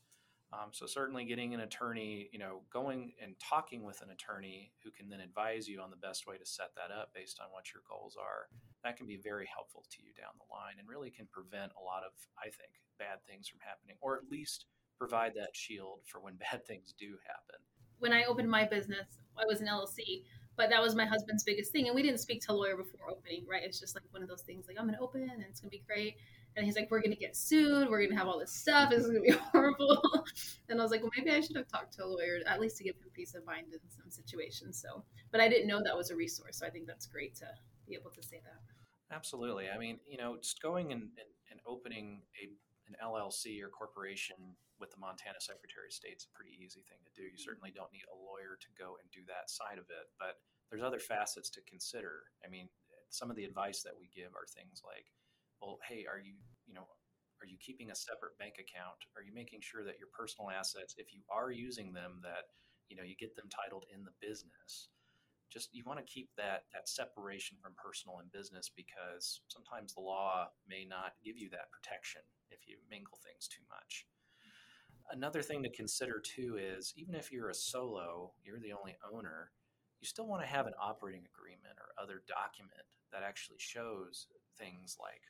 Um, 0.52 0.70
so 0.70 0.86
certainly 0.86 1.24
getting 1.24 1.54
an 1.54 1.60
attorney, 1.60 2.28
you 2.32 2.38
know, 2.38 2.62
going 2.72 3.12
and 3.20 3.34
talking 3.42 3.82
with 3.82 4.02
an 4.02 4.10
attorney 4.10 4.70
who 4.84 4.90
can 4.90 5.08
then 5.08 5.20
advise 5.20 5.66
you 5.66 5.80
on 5.80 5.90
the 5.90 5.96
best 5.96 6.26
way 6.26 6.38
to 6.38 6.46
set 6.46 6.70
that 6.76 6.94
up 6.94 7.10
based 7.14 7.40
on 7.40 7.50
what 7.50 7.72
your 7.74 7.82
goals 7.88 8.16
are, 8.20 8.46
that 8.84 8.96
can 8.96 9.06
be 9.06 9.16
very 9.16 9.48
helpful 9.52 9.82
to 9.90 10.02
you 10.04 10.12
down 10.12 10.36
the 10.36 10.52
line 10.52 10.76
and 10.78 10.86
really 10.86 11.10
can 11.10 11.26
prevent 11.32 11.72
a 11.80 11.82
lot 11.82 12.04
of, 12.04 12.12
I 12.38 12.52
think, 12.52 12.70
bad 12.98 13.24
things 13.26 13.48
from 13.48 13.58
happening, 13.64 13.96
or 14.00 14.16
at 14.16 14.30
least 14.30 14.66
provide 14.98 15.32
that 15.34 15.56
shield 15.56 16.00
for 16.06 16.20
when 16.20 16.36
bad 16.52 16.64
things 16.66 16.94
do 16.96 17.16
happen. 17.26 17.58
When 17.98 18.12
I 18.12 18.24
opened 18.24 18.50
my 18.50 18.64
business, 18.64 19.18
I 19.38 19.46
was 19.46 19.60
an 19.60 19.68
LLC, 19.68 20.24
but 20.56 20.68
that 20.70 20.82
was 20.82 20.94
my 20.94 21.06
husband's 21.06 21.42
biggest 21.42 21.72
thing. 21.72 21.86
And 21.86 21.94
we 21.94 22.02
didn't 22.02 22.20
speak 22.20 22.42
to 22.42 22.52
a 22.52 22.54
lawyer 22.54 22.76
before 22.76 23.10
opening, 23.10 23.44
right? 23.48 23.62
It's 23.64 23.80
just 23.80 23.94
like 23.94 24.04
one 24.10 24.22
of 24.22 24.28
those 24.28 24.42
things 24.42 24.66
like, 24.68 24.76
I'm 24.78 24.86
going 24.86 24.96
to 24.96 25.02
open 25.02 25.22
and 25.22 25.42
it's 25.42 25.60
going 25.60 25.70
to 25.70 25.76
be 25.76 25.82
great. 25.86 26.16
And 26.56 26.64
he's 26.64 26.76
like, 26.76 26.88
we're 26.90 27.00
going 27.00 27.10
to 27.10 27.18
get 27.18 27.34
sued. 27.34 27.88
We're 27.88 27.98
going 27.98 28.10
to 28.10 28.16
have 28.16 28.28
all 28.28 28.38
this 28.38 28.52
stuff. 28.52 28.92
Is 28.92 29.06
going 29.06 29.16
to 29.16 29.20
be 29.22 29.30
horrible. 29.52 30.00
and 30.68 30.78
I 30.78 30.82
was 30.82 30.92
like, 30.92 31.02
well, 31.02 31.10
maybe 31.16 31.30
I 31.30 31.40
should 31.40 31.56
have 31.56 31.66
talked 31.66 31.94
to 31.94 32.04
a 32.04 32.06
lawyer, 32.06 32.38
at 32.46 32.60
least 32.60 32.76
to 32.76 32.84
give 32.84 32.94
him 32.94 33.10
peace 33.12 33.34
of 33.34 33.44
mind 33.44 33.68
in 33.72 33.80
some 33.88 34.10
situations. 34.10 34.80
So, 34.80 35.02
but 35.32 35.40
I 35.40 35.48
didn't 35.48 35.66
know 35.66 35.82
that 35.82 35.96
was 35.96 36.10
a 36.10 36.16
resource. 36.16 36.58
So 36.58 36.66
I 36.66 36.70
think 36.70 36.86
that's 36.86 37.06
great 37.06 37.34
to 37.36 37.46
be 37.88 37.94
able 37.94 38.10
to 38.10 38.22
say 38.22 38.40
that. 38.44 38.73
Absolutely. 39.14 39.70
I 39.70 39.78
mean, 39.78 40.02
you 40.10 40.18
know, 40.18 40.34
just 40.42 40.58
going 40.58 40.90
and, 40.90 41.14
and, 41.14 41.30
and 41.54 41.60
opening 41.62 42.26
a, 42.34 42.50
an 42.90 42.98
LLC 42.98 43.62
or 43.62 43.70
corporation 43.70 44.58
with 44.82 44.90
the 44.90 44.98
Montana 44.98 45.38
Secretary 45.38 45.86
of 45.86 45.94
State 45.94 46.18
is 46.18 46.26
a 46.26 46.34
pretty 46.34 46.58
easy 46.58 46.82
thing 46.90 46.98
to 47.06 47.14
do. 47.14 47.22
You 47.22 47.38
mm-hmm. 47.38 47.46
certainly 47.46 47.70
don't 47.70 47.94
need 47.94 48.10
a 48.10 48.18
lawyer 48.18 48.58
to 48.58 48.70
go 48.74 48.98
and 48.98 49.06
do 49.14 49.22
that 49.30 49.46
side 49.46 49.78
of 49.78 49.86
it, 49.86 50.10
but 50.18 50.42
there's 50.66 50.82
other 50.82 50.98
facets 50.98 51.46
to 51.54 51.62
consider. 51.70 52.26
I 52.42 52.50
mean, 52.50 52.66
some 53.14 53.30
of 53.30 53.38
the 53.38 53.46
advice 53.46 53.86
that 53.86 53.94
we 53.94 54.10
give 54.10 54.34
are 54.34 54.50
things 54.50 54.82
like, 54.82 55.06
well, 55.62 55.78
hey, 55.86 56.02
are 56.10 56.18
you, 56.18 56.34
you 56.66 56.74
know, 56.74 56.90
are 57.38 57.46
you 57.46 57.54
keeping 57.62 57.94
a 57.94 57.96
separate 57.96 58.34
bank 58.42 58.58
account? 58.58 58.98
Are 59.14 59.22
you 59.22 59.30
making 59.30 59.62
sure 59.62 59.86
that 59.86 60.02
your 60.02 60.10
personal 60.10 60.50
assets, 60.50 60.98
if 60.98 61.14
you 61.14 61.22
are 61.30 61.54
using 61.54 61.94
them, 61.94 62.18
that 62.26 62.50
you 62.88 62.96
know 62.96 63.06
you 63.06 63.14
get 63.14 63.36
them 63.36 63.52
titled 63.52 63.84
in 63.92 64.02
the 64.02 64.16
business? 64.18 64.90
Just 65.54 65.70
you 65.70 65.84
want 65.86 66.02
to 66.02 66.12
keep 66.12 66.30
that 66.36 66.66
that 66.74 66.88
separation 66.88 67.56
from 67.62 67.78
personal 67.78 68.18
and 68.18 68.32
business 68.32 68.68
because 68.74 69.40
sometimes 69.46 69.94
the 69.94 70.02
law 70.02 70.50
may 70.66 70.84
not 70.84 71.14
give 71.22 71.38
you 71.38 71.48
that 71.50 71.70
protection 71.70 72.22
if 72.50 72.66
you 72.66 72.78
mingle 72.90 73.18
things 73.22 73.46
too 73.46 73.62
much. 73.70 74.06
Another 75.14 75.42
thing 75.42 75.62
to 75.62 75.70
consider 75.70 76.18
too 76.18 76.58
is 76.58 76.92
even 76.96 77.14
if 77.14 77.30
you're 77.30 77.50
a 77.50 77.54
solo, 77.54 78.32
you're 78.42 78.58
the 78.58 78.72
only 78.72 78.96
owner, 79.14 79.52
you 80.00 80.06
still 80.08 80.26
want 80.26 80.42
to 80.42 80.48
have 80.48 80.66
an 80.66 80.74
operating 80.82 81.22
agreement 81.22 81.78
or 81.78 81.94
other 82.02 82.26
document 82.26 82.90
that 83.12 83.22
actually 83.22 83.62
shows 83.62 84.26
things 84.58 84.96
like 84.98 85.22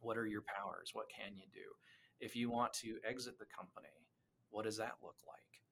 what 0.00 0.18
are 0.18 0.26
your 0.26 0.42
powers? 0.44 0.90
What 0.92 1.06
can 1.08 1.34
you 1.34 1.48
do? 1.52 1.72
If 2.20 2.36
you 2.36 2.50
want 2.50 2.74
to 2.84 2.98
exit 3.08 3.38
the 3.38 3.46
company, 3.48 3.96
what 4.50 4.64
does 4.64 4.76
that 4.76 5.00
look 5.02 5.16
like? 5.26 5.62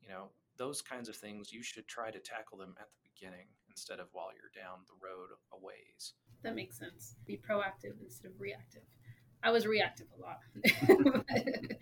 You 0.00 0.08
know, 0.08 0.30
those 0.58 0.82
kinds 0.82 1.08
of 1.08 1.16
things, 1.16 1.52
you 1.52 1.62
should 1.62 1.86
try 1.86 2.10
to 2.10 2.18
tackle 2.18 2.58
them 2.58 2.74
at 2.80 2.88
the 2.90 3.08
beginning 3.14 3.46
instead 3.70 4.00
of 4.00 4.08
while 4.12 4.28
you're 4.32 4.52
down 4.54 4.78
the 4.86 4.94
road 5.04 5.28
a 5.52 5.58
ways. 5.58 6.14
That 6.42 6.54
makes 6.54 6.78
sense. 6.78 7.16
Be 7.26 7.36
proactive 7.36 8.00
instead 8.02 8.30
of 8.30 8.40
reactive. 8.40 8.82
I 9.42 9.50
was 9.50 9.66
reactive 9.66 10.06
a 10.16 10.20
lot, 10.20 10.40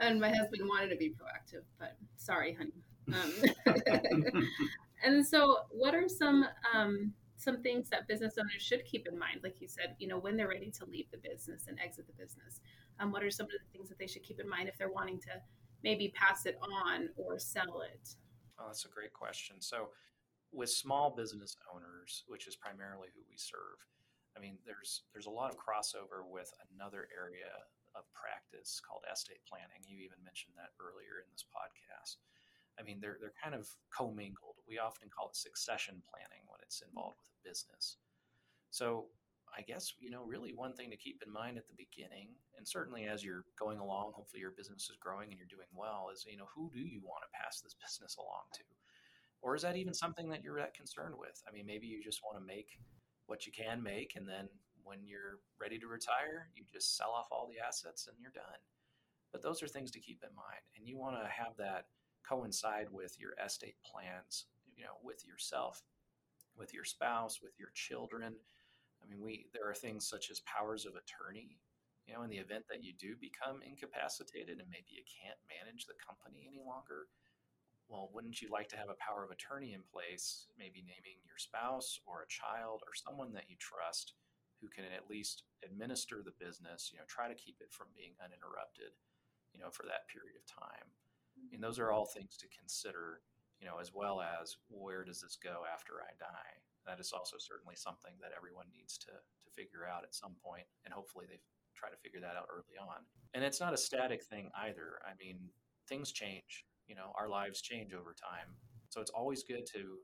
and 0.00 0.20
my 0.20 0.28
husband 0.28 0.68
wanted 0.68 0.90
to 0.90 0.96
be 0.96 1.10
proactive, 1.10 1.62
but 1.78 1.96
sorry, 2.16 2.54
honey. 2.54 2.82
Um, 3.12 4.44
and 5.04 5.26
so, 5.26 5.58
what 5.70 5.94
are 5.94 6.08
some 6.08 6.44
um, 6.74 7.12
some 7.36 7.62
things 7.62 7.88
that 7.90 8.08
business 8.08 8.34
owners 8.38 8.60
should 8.60 8.84
keep 8.84 9.06
in 9.06 9.18
mind? 9.18 9.40
Like 9.42 9.60
you 9.60 9.68
said, 9.68 9.96
you 9.98 10.08
know, 10.08 10.18
when 10.18 10.36
they're 10.36 10.48
ready 10.48 10.70
to 10.70 10.84
leave 10.86 11.06
the 11.12 11.18
business 11.18 11.66
and 11.68 11.78
exit 11.82 12.06
the 12.06 12.12
business, 12.12 12.60
um, 13.00 13.12
what 13.12 13.22
are 13.22 13.30
some 13.30 13.46
of 13.46 13.52
the 13.52 13.72
things 13.72 13.88
that 13.88 13.98
they 13.98 14.06
should 14.06 14.22
keep 14.22 14.40
in 14.40 14.48
mind 14.48 14.68
if 14.68 14.76
they're 14.76 14.92
wanting 14.92 15.20
to 15.20 15.30
maybe 15.82 16.12
pass 16.14 16.46
it 16.46 16.58
on 16.84 17.08
or 17.16 17.38
sell 17.38 17.82
it? 17.82 18.16
Oh, 18.58 18.66
that's 18.68 18.84
a 18.84 18.92
great 18.94 19.12
question. 19.12 19.60
So, 19.60 19.90
with 20.52 20.70
small 20.70 21.10
business 21.10 21.56
owners, 21.66 22.22
which 22.28 22.46
is 22.46 22.54
primarily 22.54 23.08
who 23.14 23.22
we 23.28 23.36
serve, 23.36 23.78
I 24.36 24.40
mean, 24.40 24.58
there's 24.66 25.02
there's 25.12 25.26
a 25.26 25.34
lot 25.34 25.50
of 25.50 25.58
crossover 25.58 26.22
with 26.26 26.50
another 26.74 27.08
area 27.10 27.50
of 27.94 28.06
practice 28.14 28.82
called 28.82 29.02
estate 29.10 29.42
planning. 29.46 29.82
You 29.86 29.98
even 30.02 30.22
mentioned 30.22 30.54
that 30.58 30.74
earlier 30.78 31.22
in 31.22 31.30
this 31.30 31.46
podcast. 31.46 32.18
I 32.78 32.82
mean, 32.82 32.98
they're 33.02 33.18
they're 33.20 33.38
kind 33.38 33.54
of 33.54 33.66
commingled. 33.90 34.62
We 34.66 34.78
often 34.78 35.10
call 35.10 35.30
it 35.30 35.36
succession 35.38 36.02
planning 36.06 36.42
when 36.46 36.62
it's 36.62 36.82
involved 36.82 37.18
with 37.22 37.34
a 37.34 37.42
business. 37.46 37.98
So 38.70 39.10
I 39.56 39.62
guess 39.62 39.94
you 40.00 40.10
know 40.10 40.24
really 40.24 40.52
one 40.52 40.74
thing 40.74 40.90
to 40.90 40.96
keep 40.96 41.22
in 41.24 41.32
mind 41.32 41.58
at 41.58 41.68
the 41.68 41.78
beginning, 41.78 42.28
and 42.58 42.66
certainly 42.66 43.04
as 43.04 43.24
you're 43.24 43.44
going 43.58 43.78
along, 43.78 44.12
hopefully 44.14 44.40
your 44.40 44.50
business 44.50 44.90
is 44.90 44.96
growing 45.00 45.30
and 45.30 45.38
you're 45.38 45.50
doing 45.50 45.70
well, 45.74 46.08
is 46.12 46.24
you 46.28 46.36
know 46.36 46.48
who 46.54 46.70
do 46.72 46.80
you 46.80 47.00
want 47.02 47.22
to 47.22 47.38
pass 47.38 47.60
this 47.60 47.74
business 47.82 48.16
along 48.16 48.50
to, 48.54 48.62
or 49.42 49.54
is 49.54 49.62
that 49.62 49.76
even 49.76 49.94
something 49.94 50.28
that 50.30 50.42
you're 50.42 50.58
that 50.58 50.74
concerned 50.74 51.14
with? 51.18 51.42
I 51.48 51.52
mean, 51.52 51.66
maybe 51.66 51.86
you 51.86 52.02
just 52.02 52.22
want 52.24 52.38
to 52.38 52.44
make 52.44 52.78
what 53.26 53.46
you 53.46 53.52
can 53.52 53.82
make, 53.82 54.14
and 54.16 54.28
then 54.28 54.48
when 54.82 54.98
you're 55.06 55.40
ready 55.60 55.78
to 55.78 55.86
retire, 55.86 56.50
you 56.54 56.64
just 56.70 56.96
sell 56.96 57.10
off 57.10 57.28
all 57.30 57.48
the 57.48 57.64
assets 57.64 58.06
and 58.06 58.16
you're 58.20 58.34
done. 58.34 58.60
But 59.32 59.42
those 59.42 59.62
are 59.62 59.68
things 59.68 59.90
to 59.92 60.00
keep 60.00 60.22
in 60.22 60.34
mind, 60.36 60.62
and 60.76 60.86
you 60.86 60.98
want 60.98 61.16
to 61.16 61.26
have 61.26 61.56
that 61.58 61.86
coincide 62.28 62.86
with 62.90 63.18
your 63.18 63.32
estate 63.44 63.76
plans, 63.84 64.46
you 64.76 64.84
know, 64.84 64.96
with 65.02 65.26
yourself, 65.26 65.82
with 66.56 66.72
your 66.72 66.84
spouse, 66.84 67.40
with 67.42 67.52
your 67.58 67.70
children. 67.74 68.34
I 69.04 69.10
mean, 69.10 69.20
we 69.20 69.46
there 69.52 69.68
are 69.68 69.74
things 69.74 70.08
such 70.08 70.30
as 70.30 70.40
powers 70.40 70.86
of 70.86 70.96
attorney. 70.96 71.60
You 72.08 72.12
know, 72.12 72.22
in 72.22 72.28
the 72.28 72.40
event 72.40 72.64
that 72.68 72.84
you 72.84 72.92
do 72.92 73.16
become 73.16 73.64
incapacitated 73.64 74.60
and 74.60 74.68
maybe 74.68 74.92
you 74.92 75.04
can't 75.08 75.40
manage 75.48 75.86
the 75.88 75.96
company 75.96 76.44
any 76.44 76.60
longer, 76.60 77.08
well, 77.88 78.12
wouldn't 78.12 78.40
you 78.44 78.52
like 78.52 78.68
to 78.72 78.76
have 78.76 78.92
a 78.92 79.00
power 79.00 79.24
of 79.24 79.32
attorney 79.32 79.72
in 79.72 79.80
place, 79.88 80.48
maybe 80.58 80.84
naming 80.84 81.20
your 81.24 81.40
spouse 81.40 82.00
or 82.04 82.20
a 82.20 82.28
child 82.28 82.84
or 82.84 82.92
someone 82.92 83.32
that 83.32 83.48
you 83.48 83.56
trust 83.56 84.20
who 84.60 84.68
can 84.68 84.84
at 84.84 85.08
least 85.08 85.44
administer 85.64 86.20
the 86.24 86.36
business, 86.36 86.92
you 86.92 86.98
know, 86.98 87.08
try 87.08 87.28
to 87.28 87.36
keep 87.36 87.60
it 87.60 87.72
from 87.72 87.88
being 87.96 88.12
uninterrupted, 88.20 88.92
you 89.52 89.60
know, 89.60 89.72
for 89.72 89.84
that 89.84 90.08
period 90.08 90.36
of 90.36 90.44
time. 90.44 90.88
And 91.52 91.62
those 91.62 91.78
are 91.78 91.92
all 91.92 92.06
things 92.06 92.36
to 92.40 92.46
consider, 92.48 93.20
you 93.64 93.72
know, 93.72 93.80
as 93.80 93.96
well 93.96 94.20
as 94.20 94.60
where 94.68 95.04
does 95.08 95.24
this 95.24 95.40
go 95.40 95.64
after 95.64 96.04
I 96.04 96.12
die? 96.20 96.52
That 96.84 97.00
is 97.00 97.16
also 97.16 97.40
certainly 97.40 97.80
something 97.80 98.12
that 98.20 98.36
everyone 98.36 98.68
needs 98.68 99.00
to, 99.08 99.16
to 99.16 99.48
figure 99.56 99.88
out 99.88 100.04
at 100.04 100.12
some 100.12 100.36
point, 100.44 100.68
and 100.84 100.92
hopefully 100.92 101.24
they 101.24 101.40
try 101.72 101.88
to 101.88 101.96
figure 101.96 102.20
that 102.20 102.36
out 102.36 102.52
early 102.52 102.76
on. 102.76 103.08
And 103.32 103.40
it's 103.42 103.64
not 103.64 103.72
a 103.72 103.80
static 103.80 104.22
thing 104.22 104.52
either. 104.52 105.00
I 105.00 105.16
mean, 105.16 105.48
things 105.88 106.12
change 106.12 106.68
you 106.86 106.94
know 106.94 107.12
our 107.18 107.28
lives 107.28 107.60
change 107.60 107.92
over 107.94 108.14
time. 108.14 108.52
So 108.88 109.00
it's 109.00 109.10
always 109.10 109.42
good 109.42 109.66
to 109.74 109.98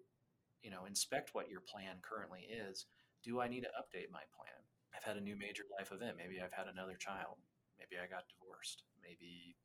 you 0.63 0.71
know 0.71 0.85
inspect 0.87 1.31
what 1.33 1.51
your 1.51 1.61
plan 1.61 2.01
currently 2.03 2.49
is. 2.49 2.87
Do 3.23 3.41
i 3.41 3.49
need 3.49 3.69
to 3.69 3.77
update 3.77 4.09
my 4.11 4.25
plan? 4.33 4.57
I've 4.97 5.05
had 5.05 5.17
a 5.17 5.25
new 5.25 5.37
major 5.37 5.65
life 5.79 5.93
event. 5.93 6.17
Maybe 6.17 6.41
i've 6.41 6.57
had 6.57 6.69
another 6.69 6.97
child. 6.97 7.37
Maybe 7.79 8.01
i 8.01 8.09
got 8.09 8.29
divorced. 8.29 8.85
Maybe 9.03 9.57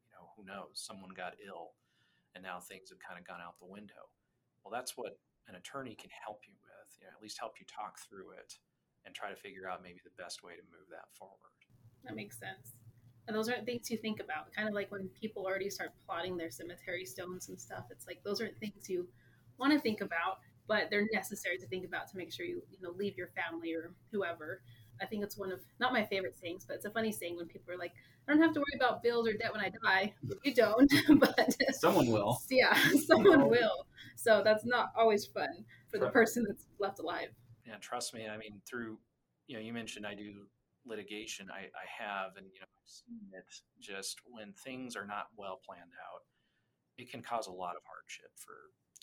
you 0.00 0.08
know 0.12 0.32
who 0.36 0.44
knows? 0.44 0.80
Someone 0.80 1.12
got 1.16 1.40
ill 1.44 1.76
and 2.34 2.42
now 2.42 2.60
things 2.60 2.90
have 2.90 2.98
kind 2.98 3.18
of 3.18 3.26
gone 3.26 3.40
out 3.40 3.58
the 3.58 3.70
window. 3.70 4.10
Well 4.64 4.72
that's 4.72 4.96
what 4.96 5.18
an 5.48 5.56
attorney 5.56 5.94
can 5.94 6.10
help 6.24 6.40
you 6.48 6.54
with 6.62 6.90
you 7.00 7.06
know 7.06 7.14
at 7.14 7.22
least 7.22 7.38
help 7.38 7.60
you 7.60 7.66
talk 7.66 7.98
through 8.00 8.32
it 8.36 8.58
and 9.04 9.14
try 9.14 9.30
to 9.30 9.36
figure 9.36 9.68
out 9.68 9.82
maybe 9.82 10.00
the 10.04 10.22
best 10.22 10.42
way 10.42 10.56
to 10.56 10.64
move 10.72 10.88
that 10.90 11.12
forward. 11.12 11.52
That 12.04 12.16
makes 12.16 12.38
sense. 12.38 12.72
And 13.26 13.36
those 13.36 13.48
aren't 13.48 13.64
things 13.64 13.90
you 13.90 13.96
think 13.96 14.20
about 14.20 14.52
kind 14.52 14.68
of 14.68 14.74
like 14.74 14.90
when 14.92 15.08
people 15.20 15.44
already 15.44 15.70
start 15.70 15.92
plotting 16.04 16.36
their 16.36 16.50
cemetery 16.50 17.06
stones 17.06 17.48
and 17.48 17.58
stuff 17.58 17.84
it's 17.90 18.06
like 18.06 18.20
those 18.24 18.40
aren't 18.40 18.58
things 18.60 18.88
you 18.88 19.08
want 19.58 19.72
to 19.72 19.80
think 19.80 20.00
about 20.00 20.38
but 20.66 20.88
they're 20.90 21.06
necessary 21.12 21.58
to 21.58 21.66
think 21.66 21.84
about 21.84 22.08
to 22.08 22.16
make 22.16 22.32
sure 22.32 22.44
you 22.46 22.62
you 22.70 22.78
know 22.82 22.90
leave 22.96 23.16
your 23.16 23.28
family 23.28 23.72
or 23.72 23.94
whoever. 24.12 24.62
I 25.00 25.06
think 25.06 25.24
it's 25.24 25.36
one 25.36 25.52
of 25.52 25.60
not 25.80 25.92
my 25.92 26.04
favorite 26.04 26.38
sayings 26.38 26.64
but 26.66 26.76
it's 26.76 26.84
a 26.84 26.90
funny 26.90 27.12
saying 27.12 27.36
when 27.36 27.46
people 27.46 27.72
are 27.72 27.78
like 27.78 27.92
i 28.28 28.32
don't 28.32 28.40
have 28.40 28.52
to 28.52 28.60
worry 28.60 28.76
about 28.76 29.02
bills 29.02 29.28
or 29.28 29.32
debt 29.34 29.52
when 29.52 29.64
i 29.64 29.70
die. 29.82 30.14
You 30.42 30.54
don't 30.54 30.92
but 31.18 31.56
someone 31.72 32.06
will. 32.06 32.40
Yeah 32.50 32.76
someone 33.06 33.48
will. 33.48 33.86
So 34.16 34.42
that's 34.44 34.64
not 34.64 34.92
always 34.96 35.26
fun 35.26 35.64
for 35.90 35.98
the 35.98 36.08
person 36.10 36.44
that's 36.46 36.66
left 36.78 36.98
alive. 36.98 37.28
Yeah 37.66 37.76
trust 37.80 38.14
me 38.14 38.26
i 38.28 38.36
mean 38.36 38.60
through 38.68 38.98
you 39.46 39.56
know 39.56 39.62
you 39.62 39.72
mentioned 39.72 40.06
i 40.06 40.14
do 40.14 40.46
litigation 40.86 41.48
I, 41.50 41.72
I 41.72 41.86
have, 41.88 42.36
and 42.36 42.46
you 42.52 42.60
know, 42.60 42.68
I've 42.68 42.88
seen 42.88 43.28
it 43.32 43.48
just 43.80 44.20
when 44.24 44.52
things 44.52 44.96
are 44.96 45.06
not 45.06 45.28
well 45.36 45.60
planned 45.64 45.96
out, 45.96 46.22
it 46.96 47.10
can 47.10 47.22
cause 47.22 47.46
a 47.46 47.52
lot 47.52 47.76
of 47.76 47.82
hardship 47.88 48.30
for 48.36 48.54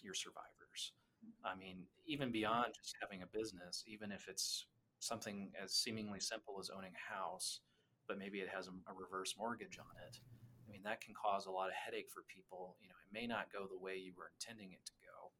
your 0.01 0.13
survivors. 0.13 0.93
Mm-hmm. 1.21 1.47
I 1.47 1.55
mean, 1.57 1.83
even 2.05 2.31
beyond 2.31 2.73
just 2.75 2.95
having 3.01 3.23
a 3.23 3.37
business, 3.37 3.83
even 3.87 4.11
if 4.11 4.27
it's 4.27 4.67
something 4.99 5.51
as 5.61 5.73
seemingly 5.73 6.19
simple 6.19 6.57
as 6.59 6.69
owning 6.69 6.93
a 6.93 7.13
house, 7.13 7.61
but 8.07 8.17
maybe 8.17 8.39
it 8.39 8.49
has 8.49 8.67
a, 8.67 8.73
a 8.89 8.93
reverse 8.93 9.35
mortgage 9.37 9.77
on 9.77 9.93
it. 10.07 10.19
I 10.65 10.67
mean, 10.71 10.81
that 10.83 11.01
can 11.01 11.13
cause 11.13 11.45
a 11.45 11.53
lot 11.53 11.67
of 11.67 11.75
headache 11.75 12.07
for 12.07 12.23
people. 12.31 12.79
You 12.79 12.87
know, 12.87 12.99
it 13.03 13.11
may 13.11 13.27
not 13.27 13.51
go 13.51 13.67
the 13.67 13.79
way 13.79 13.99
you 13.99 14.15
were 14.15 14.31
intending 14.31 14.71
it 14.71 14.83
to 14.87 14.95
go, 15.03 15.35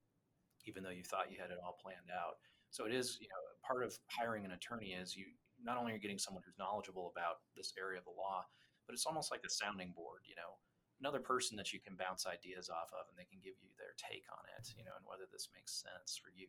even 0.67 0.83
though 0.83 0.93
you 0.93 1.03
thought 1.07 1.31
you 1.31 1.39
had 1.39 1.51
it 1.51 1.59
all 1.61 1.79
planned 1.79 2.11
out. 2.11 2.41
So 2.71 2.83
it 2.83 2.93
is, 2.93 3.19
you 3.19 3.27
know, 3.27 3.41
part 3.63 3.83
of 3.83 3.95
hiring 4.11 4.43
an 4.43 4.51
attorney 4.51 4.95
is 4.95 5.15
you 5.15 5.27
not 5.63 5.77
only 5.77 5.93
are 5.93 6.01
getting 6.01 6.19
someone 6.19 6.43
who's 6.43 6.57
knowledgeable 6.57 7.11
about 7.15 7.43
this 7.55 7.73
area 7.79 7.99
of 7.99 8.05
the 8.05 8.15
law, 8.15 8.43
but 8.87 8.93
it's 8.93 9.05
almost 9.05 9.31
like 9.31 9.45
a 9.45 9.51
sounding 9.51 9.93
board, 9.95 10.25
you 10.27 10.35
know, 10.35 10.57
another 10.99 11.19
person 11.19 11.55
that 11.57 11.73
you 11.73 11.79
can 11.79 11.95
bounce 11.95 12.25
ideas 12.25 12.69
off 12.69 12.89
of 12.93 13.07
and 13.09 13.15
they 13.17 13.25
can 13.25 13.39
give 13.39 13.55
you 13.61 13.69
their 13.77 13.97
take 13.97 14.25
on 14.29 14.43
it, 14.57 14.69
you 14.77 14.83
know, 14.83 14.93
and 14.97 15.05
whether 15.05 15.25
this 15.31 15.49
makes 15.53 15.73
sense 15.79 16.19
for 16.19 16.29
you. 16.35 16.47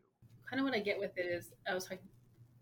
Kind 0.48 0.60
of 0.60 0.64
what 0.64 0.74
I 0.74 0.80
get 0.80 0.98
with 0.98 1.16
it 1.16 1.24
is 1.24 1.52
I 1.68 1.74
was 1.74 1.84
talking 1.84 2.08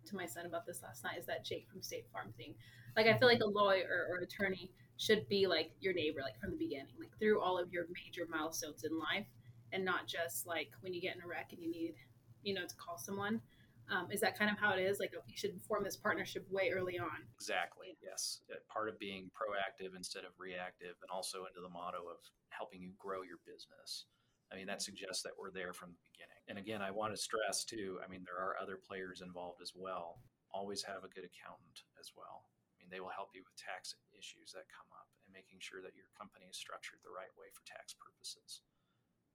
to 0.06 0.16
my 0.16 0.26
son 0.26 0.46
about 0.46 0.66
this 0.66 0.82
last 0.82 1.04
night 1.04 1.18
is 1.18 1.26
that 1.26 1.44
Jake 1.44 1.68
from 1.70 1.82
State 1.82 2.06
Farm 2.12 2.32
thing. 2.36 2.54
Like 2.96 3.06
I 3.06 3.18
feel 3.18 3.28
like 3.28 3.40
a 3.42 3.46
lawyer 3.46 4.08
or 4.10 4.18
attorney 4.18 4.70
should 4.96 5.28
be 5.28 5.46
like 5.46 5.72
your 5.80 5.94
neighbor, 5.94 6.20
like 6.22 6.38
from 6.38 6.50
the 6.50 6.56
beginning, 6.56 6.92
like 6.98 7.16
through 7.18 7.40
all 7.40 7.58
of 7.58 7.72
your 7.72 7.86
major 7.88 8.26
milestones 8.28 8.84
in 8.84 8.98
life, 8.98 9.26
and 9.72 9.84
not 9.84 10.06
just 10.06 10.46
like 10.46 10.70
when 10.80 10.92
you 10.92 11.00
get 11.00 11.16
in 11.16 11.22
a 11.22 11.26
wreck 11.26 11.48
and 11.52 11.62
you 11.62 11.70
need, 11.70 11.94
you 12.42 12.54
know, 12.54 12.66
to 12.66 12.74
call 12.76 12.98
someone. 12.98 13.40
Um, 13.90 14.06
is 14.12 14.20
that 14.20 14.38
kind 14.38 14.50
of 14.52 14.56
how 14.56 14.72
it 14.72 14.78
is? 14.78 15.00
Like, 15.00 15.10
you 15.12 15.34
should 15.34 15.60
form 15.66 15.82
this 15.82 15.96
partnership 15.96 16.46
way 16.48 16.70
early 16.70 16.96
on. 16.96 17.26
Exactly. 17.34 17.98
Yes. 18.00 18.38
Uh, 18.46 18.54
part 18.72 18.88
of 18.88 18.96
being 19.00 19.30
proactive 19.34 19.96
instead 19.96 20.22
of 20.22 20.30
reactive, 20.38 20.94
and 21.02 21.10
also 21.10 21.38
into 21.50 21.60
the 21.60 21.68
motto 21.68 22.06
of 22.06 22.22
helping 22.50 22.80
you 22.80 22.92
grow 23.00 23.22
your 23.22 23.42
business. 23.42 24.06
I 24.50 24.56
mean, 24.56 24.66
that 24.66 24.82
suggests 24.82 25.22
that 25.22 25.38
we're 25.38 25.54
there 25.54 25.72
from 25.72 25.94
the 25.94 26.02
beginning. 26.10 26.42
And 26.50 26.58
again, 26.58 26.82
I 26.82 26.90
want 26.90 27.14
to 27.14 27.18
stress 27.18 27.64
too. 27.64 28.02
I 28.02 28.10
mean, 28.10 28.26
there 28.26 28.38
are 28.38 28.58
other 28.58 28.74
players 28.76 29.22
involved 29.22 29.62
as 29.62 29.72
well. 29.74 30.18
Always 30.50 30.82
have 30.82 31.06
a 31.06 31.12
good 31.14 31.22
accountant 31.22 31.86
as 32.02 32.10
well. 32.18 32.50
I 32.74 32.82
mean, 32.82 32.90
they 32.90 32.98
will 32.98 33.14
help 33.14 33.30
you 33.30 33.46
with 33.46 33.54
tax 33.54 33.94
issues 34.10 34.50
that 34.58 34.66
come 34.74 34.90
up 34.90 35.06
and 35.22 35.30
making 35.30 35.62
sure 35.62 35.78
that 35.86 35.94
your 35.94 36.10
company 36.18 36.50
is 36.50 36.58
structured 36.58 36.98
the 37.06 37.14
right 37.14 37.30
way 37.38 37.46
for 37.54 37.62
tax 37.62 37.94
purposes. 37.94 38.66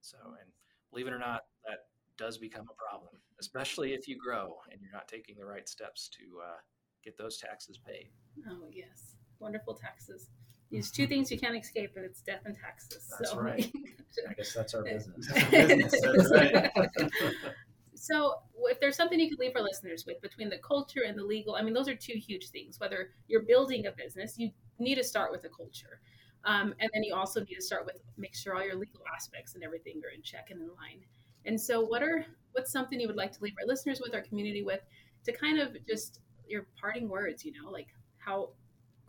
So, 0.04 0.20
and 0.36 0.52
believe 0.92 1.08
it 1.08 1.16
or 1.16 1.24
not, 1.24 1.48
that 1.64 1.88
does 2.20 2.38
become 2.38 2.68
a 2.68 2.76
problem, 2.76 3.16
especially 3.40 3.94
if 3.94 4.08
you 4.08 4.20
grow 4.20 4.60
and 4.72 4.82
you're 4.82 4.92
not 4.92 5.08
taking 5.08 5.36
the 5.40 5.48
right 5.48 5.68
steps 5.68 6.12
to 6.20 6.44
uh, 6.44 6.60
get 7.04 7.18
those 7.18 7.38
taxes 7.38 7.80
paid. 7.80 8.12
Oh, 8.52 8.68
yes. 8.72 9.16
Wonderful 9.40 9.76
taxes. 9.76 10.30
These 10.76 10.92
two 10.92 11.08
things 11.08 11.32
you 11.32 11.40
can't 11.40 11.56
escape, 11.56 11.92
but 11.96 12.04
it's 12.04 12.20
death 12.20 12.42
and 12.44 12.54
taxes. 12.54 13.08
That's 13.10 13.32
so. 13.32 13.40
right. 13.40 13.72
I 14.30 14.34
guess 14.34 14.54
that's 14.54 14.74
our 14.74 14.84
business. 14.84 15.32
That's 15.34 16.32
right. 16.32 16.70
so, 17.96 18.34
if 18.64 18.82
there's 18.82 18.98
something 18.98 19.18
you 19.18 19.30
could 19.30 19.40
leave 19.40 19.56
our 19.56 19.62
listeners 19.62 20.04
with 20.06 20.20
between 20.22 20.50
the 20.50 20.58
culture 20.58 21.04
and 21.08 21.18
the 21.18 21.24
legal, 21.24 21.56
I 21.56 21.62
mean, 21.62 21.74
those 21.74 21.88
are 21.88 21.96
two 21.96 22.18
huge 22.18 22.50
things. 22.50 22.78
Whether 22.78 23.12
you're 23.30 23.44
building 23.44 23.86
a 23.86 23.92
business, 23.94 24.38
you 24.38 24.52
need 24.78 24.96
to 24.96 25.04
start 25.06 25.32
with 25.32 25.46
a 25.46 25.50
culture. 25.50 26.02
Um, 26.44 26.74
and 26.82 26.92
then 26.94 27.04
you 27.04 27.16
also 27.16 27.40
need 27.40 27.56
to 27.56 27.62
start 27.62 27.86
with 27.86 28.02
make 28.18 28.36
sure 28.36 28.54
all 28.54 28.66
your 28.66 28.76
legal 28.76 29.00
aspects 29.16 29.56
and 29.56 29.64
everything 29.64 30.02
are 30.06 30.14
in 30.14 30.22
check 30.24 30.48
and 30.52 30.60
in 30.60 30.68
line. 30.68 31.06
And 31.46 31.60
so, 31.60 31.86
what 31.86 32.04
are 32.04 32.26
what's 32.52 32.74
something 32.74 33.00
you 33.00 33.08
would 33.08 33.16
like 33.16 33.32
to 33.32 33.42
leave 33.42 33.56
our 33.62 33.66
listeners 33.66 34.02
with, 34.04 34.14
our 34.14 34.24
community 34.24 34.62
with, 34.62 34.82
to 35.24 35.32
kind 35.32 35.58
of 35.58 35.78
just 35.88 36.20
your 36.50 36.68
parting 36.78 37.08
words? 37.08 37.46
You 37.46 37.54
know, 37.54 37.72
like 37.72 37.88
how 38.18 38.50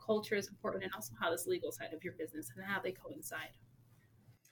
culture 0.07 0.37
is 0.37 0.49
important, 0.49 0.85
and 0.85 0.93
also 0.95 1.13
how 1.21 1.31
this 1.31 1.47
legal 1.47 1.73
side 1.73 1.93
of 1.93 2.05
your 2.05 2.15
business 2.19 2.51
and 2.55 2.65
how 2.65 2.81
they 2.81 2.93
coincide. 2.93 3.53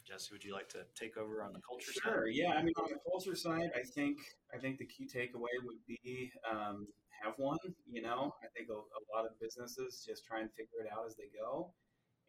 Jesse, 0.05 0.29
would 0.33 0.45
you 0.45 0.53
like 0.53 0.69
to 0.69 0.85
take 0.95 1.17
over 1.17 1.43
on 1.43 1.53
the 1.53 1.61
culture 1.67 1.93
sure. 1.93 2.27
side? 2.27 2.35
Yeah, 2.35 2.53
I 2.53 2.63
mean, 2.63 2.75
on 2.77 2.91
the 2.91 3.01
culture 3.11 3.35
side, 3.35 3.71
I 3.75 3.83
think 3.83 4.19
I 4.53 4.59
think 4.59 4.79
the 4.79 4.87
key 4.87 5.09
takeaway 5.09 5.57
would 5.65 5.81
be 5.87 6.31
um, 6.51 6.87
have 7.23 7.35
one. 7.39 7.59
You 7.89 8.03
know, 8.03 8.35
I 8.43 8.49
think 8.55 8.69
a, 8.69 8.77
a 8.77 9.03
lot 9.15 9.25
of 9.25 9.33
businesses 9.41 10.05
just 10.07 10.27
try 10.27 10.41
and 10.41 10.51
figure 10.53 10.85
it 10.85 10.93
out 10.93 11.07
as 11.07 11.17
they 11.17 11.31
go, 11.33 11.73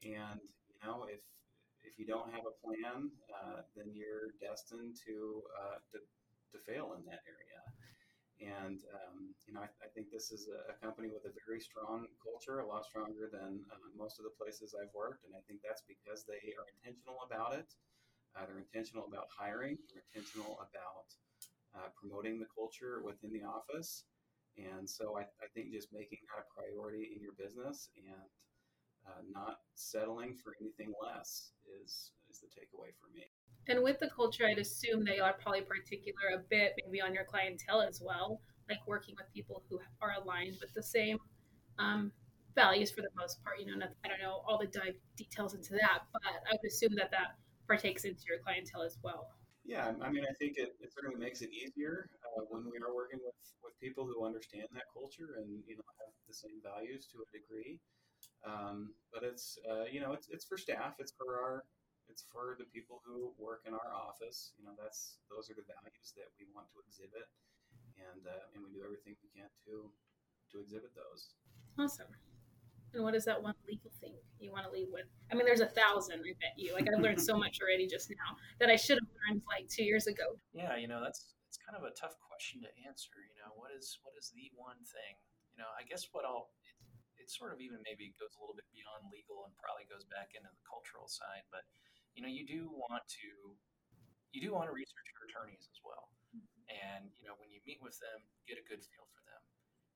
and 0.04 0.40
you 0.70 0.78
know, 0.88 1.06
if 1.12 1.20
if 1.86 2.00
you 2.02 2.06
don't 2.06 2.30
have 2.34 2.44
a 2.50 2.56
plan, 2.66 3.14
uh, 3.30 3.62
then 3.78 3.94
you're 3.94 4.34
destined 4.42 4.98
to, 5.06 5.42
uh, 5.54 5.78
to, 5.94 5.98
to 6.52 6.58
fail 6.66 6.98
in 6.98 7.06
that 7.06 7.22
area. 7.30 7.55
And 8.44 8.84
um, 8.92 9.32
you 9.48 9.56
know, 9.56 9.64
I, 9.64 9.72
I, 9.80 9.88
think 9.96 10.12
this 10.12 10.36
is 10.36 10.52
a, 10.52 10.76
company 10.84 11.08
with 11.08 11.24
a 11.24 11.32
very 11.48 11.64
strong 11.64 12.04
culture, 12.20 12.60
a 12.60 12.68
lot 12.68 12.84
stronger 12.84 13.32
than 13.32 13.64
uh, 13.72 13.88
most 13.96 14.20
of 14.20 14.28
the 14.28 14.36
places 14.36 14.76
I've 14.76 14.92
worked. 14.92 15.24
And 15.24 15.32
I 15.32 15.40
think 15.48 15.64
that's 15.64 15.88
because 15.88 16.28
they 16.28 16.52
are 16.60 16.68
intentional 16.76 17.24
about 17.24 17.56
it. 17.56 17.72
Uh, 18.36 18.44
they're 18.44 18.60
intentional 18.60 19.08
about 19.08 19.32
hiring. 19.32 19.80
They're 19.88 20.04
intentional 20.12 20.60
about 20.60 21.08
uh, 21.72 21.88
promoting 21.96 22.36
the 22.36 22.52
culture 22.52 23.00
within 23.00 23.32
the 23.32 23.48
office. 23.48 24.04
And 24.60 24.84
so 24.84 25.16
I, 25.16 25.24
I 25.40 25.48
think 25.56 25.72
just 25.72 25.96
making 25.96 26.20
that 26.28 26.44
a 26.44 26.48
priority 26.52 27.16
in 27.16 27.24
your 27.24 27.36
business 27.40 27.88
and 27.96 28.28
uh, 29.08 29.22
not 29.32 29.58
settling 29.76 30.36
for 30.36 30.56
anything 30.62 30.94
less 31.02 31.52
is 31.84 32.12
is 32.30 32.40
the 32.40 32.48
takeaway 32.48 32.92
for 33.00 33.12
me. 33.14 33.24
And 33.68 33.84
with 33.84 34.00
the 34.00 34.10
culture, 34.10 34.46
I'd 34.46 34.60
assume 34.60 35.04
they 35.04 35.20
are 35.20 35.34
probably 35.34 35.62
particular 35.62 36.36
a 36.36 36.40
bit 36.50 36.74
maybe 36.86 37.02
on 37.02 37.14
your 37.14 37.24
clientele 37.26 37.82
as 37.82 38.02
well, 38.02 38.42
like 38.70 38.80
working 38.88 39.16
with 39.18 39.26
people 39.34 39.64
who 39.70 39.80
are 40.02 40.14
aligned 40.22 40.58
with 40.62 40.74
the 40.74 40.84
same 40.84 41.18
um, 41.80 42.12
values 42.54 42.92
for 42.92 43.02
the 43.02 43.10
most 43.18 43.44
part. 43.44 43.60
You 43.60 43.68
know, 43.68 43.78
not, 43.78 43.90
I 44.04 44.08
don't 44.10 44.22
know 44.22 44.42
all 44.48 44.60
the 44.60 44.68
dive 44.68 44.96
details 45.18 45.56
into 45.56 45.74
that, 45.74 46.04
but 46.14 46.22
I 46.26 46.54
would 46.54 46.68
assume 46.68 46.94
that 46.98 47.10
that 47.12 47.38
partakes 47.68 48.06
into 48.06 48.22
your 48.30 48.38
clientele 48.40 48.84
as 48.84 48.98
well. 49.02 49.30
Yeah, 49.66 49.98
I 49.98 50.14
mean, 50.14 50.22
I 50.30 50.34
think 50.38 50.62
it, 50.62 50.78
it 50.78 50.94
certainly 50.94 51.18
makes 51.18 51.42
it 51.42 51.50
easier 51.50 52.06
uh, 52.22 52.46
when 52.54 52.70
we 52.70 52.78
are 52.78 52.94
working 52.94 53.18
with, 53.26 53.34
with 53.66 53.74
people 53.82 54.06
who 54.06 54.22
understand 54.22 54.70
that 54.78 54.86
culture 54.94 55.42
and 55.42 55.50
you 55.66 55.74
know 55.74 55.90
have 56.06 56.14
the 56.30 56.38
same 56.38 56.62
values 56.62 57.10
to 57.10 57.26
a 57.26 57.28
degree. 57.34 57.82
Um, 58.46 58.94
but 59.12 59.26
it's 59.26 59.58
uh, 59.66 59.90
you 59.90 60.00
know 60.00 60.14
it's 60.14 60.30
it's 60.30 60.46
for 60.46 60.58
staff. 60.58 61.02
It's 61.02 61.14
for 61.18 61.42
our 61.42 61.66
it's 62.08 62.24
for 62.30 62.56
the 62.58 62.70
people 62.70 63.02
who 63.02 63.34
work 63.42 63.66
in 63.66 63.74
our 63.74 63.90
office. 63.90 64.54
You 64.58 64.66
know 64.66 64.78
that's 64.78 65.18
those 65.34 65.50
are 65.50 65.58
the 65.58 65.66
values 65.66 66.14
that 66.16 66.30
we 66.38 66.46
want 66.54 66.70
to 66.74 66.78
exhibit, 66.86 67.26
and 67.98 68.22
uh, 68.30 68.54
and 68.54 68.62
we 68.62 68.70
do 68.70 68.86
everything 68.86 69.18
we 69.26 69.34
can 69.34 69.50
to 69.66 69.90
to 70.54 70.62
exhibit 70.62 70.94
those. 70.94 71.34
Awesome. 71.82 72.14
And 72.94 73.04
what 73.04 73.12
is 73.12 73.26
that 73.26 73.42
one 73.42 73.56
legal 73.68 73.92
thing 74.00 74.16
you 74.40 74.56
want 74.56 74.64
to 74.64 74.72
leave 74.72 74.88
with? 74.88 75.10
I 75.28 75.36
mean, 75.36 75.44
there's 75.44 75.60
a 75.60 75.68
thousand. 75.68 76.24
I 76.24 76.32
bet 76.40 76.56
you. 76.56 76.72
Like 76.72 76.88
I've 76.88 77.02
learned 77.02 77.20
so 77.20 77.36
much 77.36 77.60
already 77.60 77.92
just 77.92 78.08
now 78.08 78.40
that 78.62 78.70
I 78.70 78.78
should 78.78 78.96
have 79.02 79.12
learned 79.26 79.42
like 79.50 79.68
two 79.68 79.84
years 79.84 80.08
ago. 80.08 80.40
Yeah, 80.54 80.78
you 80.78 80.88
know 80.88 81.02
that's 81.02 81.34
it's 81.50 81.58
kind 81.58 81.76
of 81.76 81.84
a 81.84 81.92
tough 81.98 82.16
question 82.22 82.62
to 82.62 82.70
answer. 82.88 83.12
You 83.34 83.42
know, 83.42 83.52
what 83.58 83.74
is 83.74 84.00
what 84.06 84.14
is 84.16 84.32
the 84.32 84.48
one 84.56 84.80
thing? 84.86 85.18
You 85.52 85.64
know, 85.64 85.72
I 85.76 85.84
guess 85.84 86.08
what 86.14 86.24
I'll 86.24 86.54
it 87.26 87.34
sort 87.34 87.50
of 87.50 87.58
even 87.58 87.82
maybe 87.82 88.14
goes 88.22 88.38
a 88.38 88.40
little 88.40 88.54
bit 88.54 88.70
beyond 88.70 89.10
legal 89.10 89.50
and 89.50 89.58
probably 89.58 89.90
goes 89.90 90.06
back 90.06 90.38
into 90.38 90.46
the 90.46 90.62
cultural 90.62 91.10
side. 91.10 91.42
But 91.50 91.66
you 92.14 92.22
know, 92.22 92.30
you 92.30 92.46
do 92.46 92.70
want 92.70 93.02
to 93.18 93.58
you 94.30 94.46
do 94.46 94.54
want 94.54 94.70
to 94.70 94.76
research 94.78 95.10
your 95.18 95.26
attorneys 95.26 95.66
as 95.66 95.82
well, 95.82 96.14
mm-hmm. 96.30 96.46
and 96.70 97.10
you 97.18 97.26
know, 97.26 97.34
when 97.42 97.50
you 97.50 97.66
meet 97.66 97.82
with 97.82 97.98
them, 97.98 98.22
get 98.46 98.62
a 98.62 98.66
good 98.70 98.86
feel 98.86 99.10
for 99.10 99.26
them. 99.26 99.42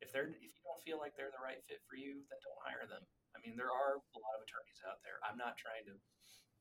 If 0.02 0.10
they're 0.10 0.34
if 0.34 0.52
you 0.58 0.64
don't 0.66 0.82
feel 0.82 0.98
like 0.98 1.14
they're 1.14 1.30
the 1.30 1.44
right 1.44 1.62
fit 1.70 1.86
for 1.86 1.94
you, 1.94 2.26
then 2.34 2.40
don't 2.42 2.66
hire 2.66 2.90
them. 2.90 3.06
I 3.38 3.38
mean, 3.46 3.54
there 3.54 3.70
are 3.70 4.02
a 4.02 4.20
lot 4.20 4.36
of 4.36 4.42
attorneys 4.42 4.82
out 4.90 5.06
there. 5.06 5.22
I'm 5.22 5.38
not 5.38 5.54
trying 5.54 5.86
to, 5.86 5.96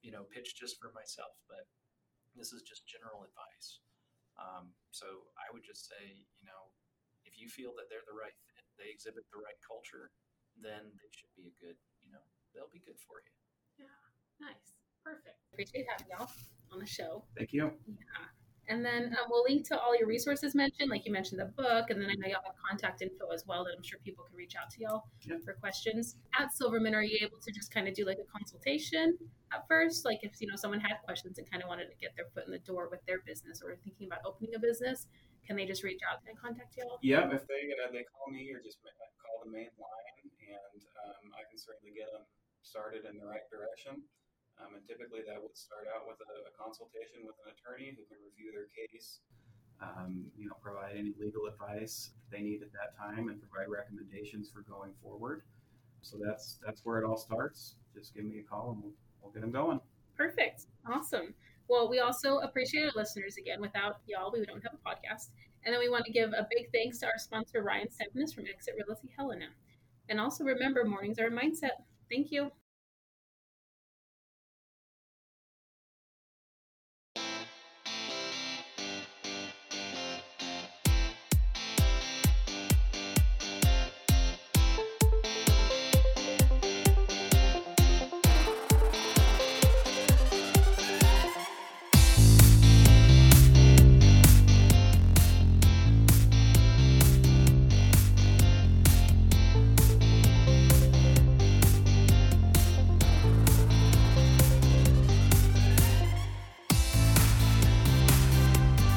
you 0.04 0.12
know, 0.12 0.28
pitch 0.28 0.52
just 0.52 0.76
for 0.76 0.92
myself, 0.92 1.32
but 1.48 1.64
this 2.36 2.52
is 2.52 2.60
just 2.60 2.84
general 2.84 3.24
advice. 3.24 3.80
Um, 4.36 4.70
so 4.92 5.26
I 5.40 5.48
would 5.50 5.64
just 5.64 5.88
say, 5.88 6.22
you 6.38 6.46
know, 6.46 6.70
if 7.24 7.40
you 7.40 7.48
feel 7.50 7.74
that 7.80 7.88
they're 7.90 8.06
the 8.06 8.14
right 8.14 8.36
fit, 8.52 8.64
they 8.78 8.92
exhibit 8.92 9.26
the 9.32 9.40
right 9.42 9.58
culture, 9.64 10.14
then 10.62 10.92
they 10.98 11.10
should 11.10 11.32
be 11.36 11.50
a 11.50 11.54
good, 11.62 11.76
you 12.02 12.10
know, 12.12 12.22
they'll 12.54 12.72
be 12.72 12.82
good 12.84 12.98
for 13.06 13.22
you. 13.22 13.32
Yeah. 13.86 13.98
Nice. 14.40 14.74
Perfect. 15.04 15.38
Appreciate 15.52 15.86
having 15.88 16.06
y'all 16.10 16.30
on 16.72 16.78
the 16.78 16.86
show. 16.86 17.24
Thank 17.36 17.52
you. 17.52 17.72
Yeah. 17.86 18.26
And 18.68 18.84
then 18.84 19.16
um, 19.16 19.28
we'll 19.30 19.44
link 19.48 19.66
to 19.68 19.80
all 19.80 19.96
your 19.96 20.06
resources 20.06 20.54
mentioned, 20.54 20.90
like 20.90 21.06
you 21.06 21.12
mentioned 21.12 21.40
the 21.40 21.48
book, 21.56 21.88
and 21.88 22.00
then 22.00 22.10
I 22.10 22.14
know 22.20 22.28
y'all 22.28 22.44
have 22.44 22.54
contact 22.60 23.00
info 23.00 23.32
as 23.32 23.46
well 23.48 23.64
that 23.64 23.72
I'm 23.74 23.82
sure 23.82 23.98
people 24.04 24.24
can 24.28 24.36
reach 24.36 24.54
out 24.60 24.68
to 24.76 24.80
y'all 24.80 25.04
yep. 25.24 25.40
for 25.42 25.54
questions. 25.54 26.16
At 26.38 26.52
Silverman, 26.52 26.94
are 26.94 27.02
you 27.02 27.16
able 27.22 27.38
to 27.40 27.50
just 27.50 27.72
kind 27.72 27.88
of 27.88 27.94
do 27.94 28.04
like 28.04 28.18
a 28.20 28.28
consultation 28.30 29.16
at 29.54 29.64
first? 29.68 30.04
Like 30.04 30.20
if 30.22 30.36
you 30.40 30.46
know 30.46 30.56
someone 30.56 30.80
had 30.80 31.00
questions 31.02 31.38
and 31.38 31.50
kind 31.50 31.62
of 31.62 31.68
wanted 31.70 31.88
to 31.88 31.96
get 31.96 32.12
their 32.14 32.26
foot 32.34 32.44
in 32.44 32.52
the 32.52 32.60
door 32.60 32.88
with 32.90 33.00
their 33.06 33.20
business 33.24 33.62
or 33.64 33.74
thinking 33.84 34.06
about 34.06 34.20
opening 34.26 34.52
a 34.54 34.58
business, 34.58 35.06
can 35.46 35.56
they 35.56 35.64
just 35.64 35.82
reach 35.82 36.00
out 36.04 36.20
and 36.28 36.36
contact 36.36 36.76
y'all? 36.76 36.98
Yeah, 37.00 37.24
if 37.32 37.48
they 37.48 37.72
uh, 37.72 37.88
they 37.90 38.04
call 38.04 38.28
me 38.28 38.52
or 38.52 38.60
just 38.60 38.76
call 38.84 39.48
the 39.48 39.50
main 39.50 39.72
line 39.80 40.08
and 40.50 40.80
um, 41.04 41.32
I 41.36 41.44
can 41.46 41.60
certainly 41.60 41.92
get 41.92 42.08
them 42.12 42.24
started 42.64 43.04
in 43.04 43.16
the 43.20 43.26
right 43.26 43.44
direction. 43.52 44.02
Um, 44.58 44.74
and 44.74 44.82
typically, 44.82 45.22
that 45.22 45.38
would 45.38 45.54
start 45.54 45.86
out 45.86 46.10
with 46.10 46.18
a, 46.18 46.50
a, 46.50 46.52
consultation 46.58 47.22
with 47.22 47.38
an 47.46 47.54
attorney 47.54 47.94
who 47.94 48.02
can 48.10 48.18
review 48.18 48.50
their 48.50 48.66
case, 48.74 49.22
um, 49.78 50.26
you 50.34 50.50
know, 50.50 50.58
provide 50.58 50.98
any 50.98 51.14
legal 51.14 51.46
advice 51.46 52.10
they 52.34 52.42
need 52.42 52.66
at 52.66 52.74
that 52.74 52.98
time, 52.98 53.30
and 53.30 53.38
provide 53.38 53.70
recommendations 53.70 54.50
for 54.50 54.66
going 54.66 54.90
forward. 54.98 55.46
So 56.02 56.18
that's 56.18 56.58
that's 56.58 56.82
where 56.82 56.98
it 56.98 57.06
all 57.06 57.16
starts. 57.16 57.78
Just 57.94 58.14
give 58.18 58.26
me 58.26 58.42
a 58.42 58.46
call, 58.46 58.74
and 58.74 58.82
we'll, 58.82 58.98
we'll 59.22 59.30
get 59.30 59.42
them 59.46 59.54
going. 59.54 59.78
Perfect. 60.16 60.66
Awesome. 60.90 61.34
Well, 61.68 61.88
we 61.88 62.00
also 62.00 62.38
appreciate 62.38 62.90
our 62.90 62.92
listeners 62.96 63.36
again. 63.36 63.60
Without 63.60 64.00
y'all, 64.06 64.32
we 64.32 64.44
don't 64.44 64.62
have 64.62 64.74
a 64.74 64.82
podcast. 64.82 65.30
And 65.64 65.74
then 65.74 65.80
we 65.80 65.88
want 65.88 66.04
to 66.06 66.12
give 66.12 66.30
a 66.32 66.46
big 66.50 66.72
thanks 66.72 66.98
to 67.00 67.06
our 67.06 67.18
sponsor, 67.18 67.62
Ryan 67.62 67.88
Stavnes 67.88 68.34
from 68.34 68.44
Exit 68.46 68.74
Realty 68.74 69.10
Helena. 69.16 69.46
And 70.08 70.20
also 70.20 70.44
remember, 70.44 70.84
mornings 70.84 71.18
are 71.18 71.26
a 71.26 71.30
mindset. 71.30 71.82
Thank 72.10 72.30
you. 72.32 72.52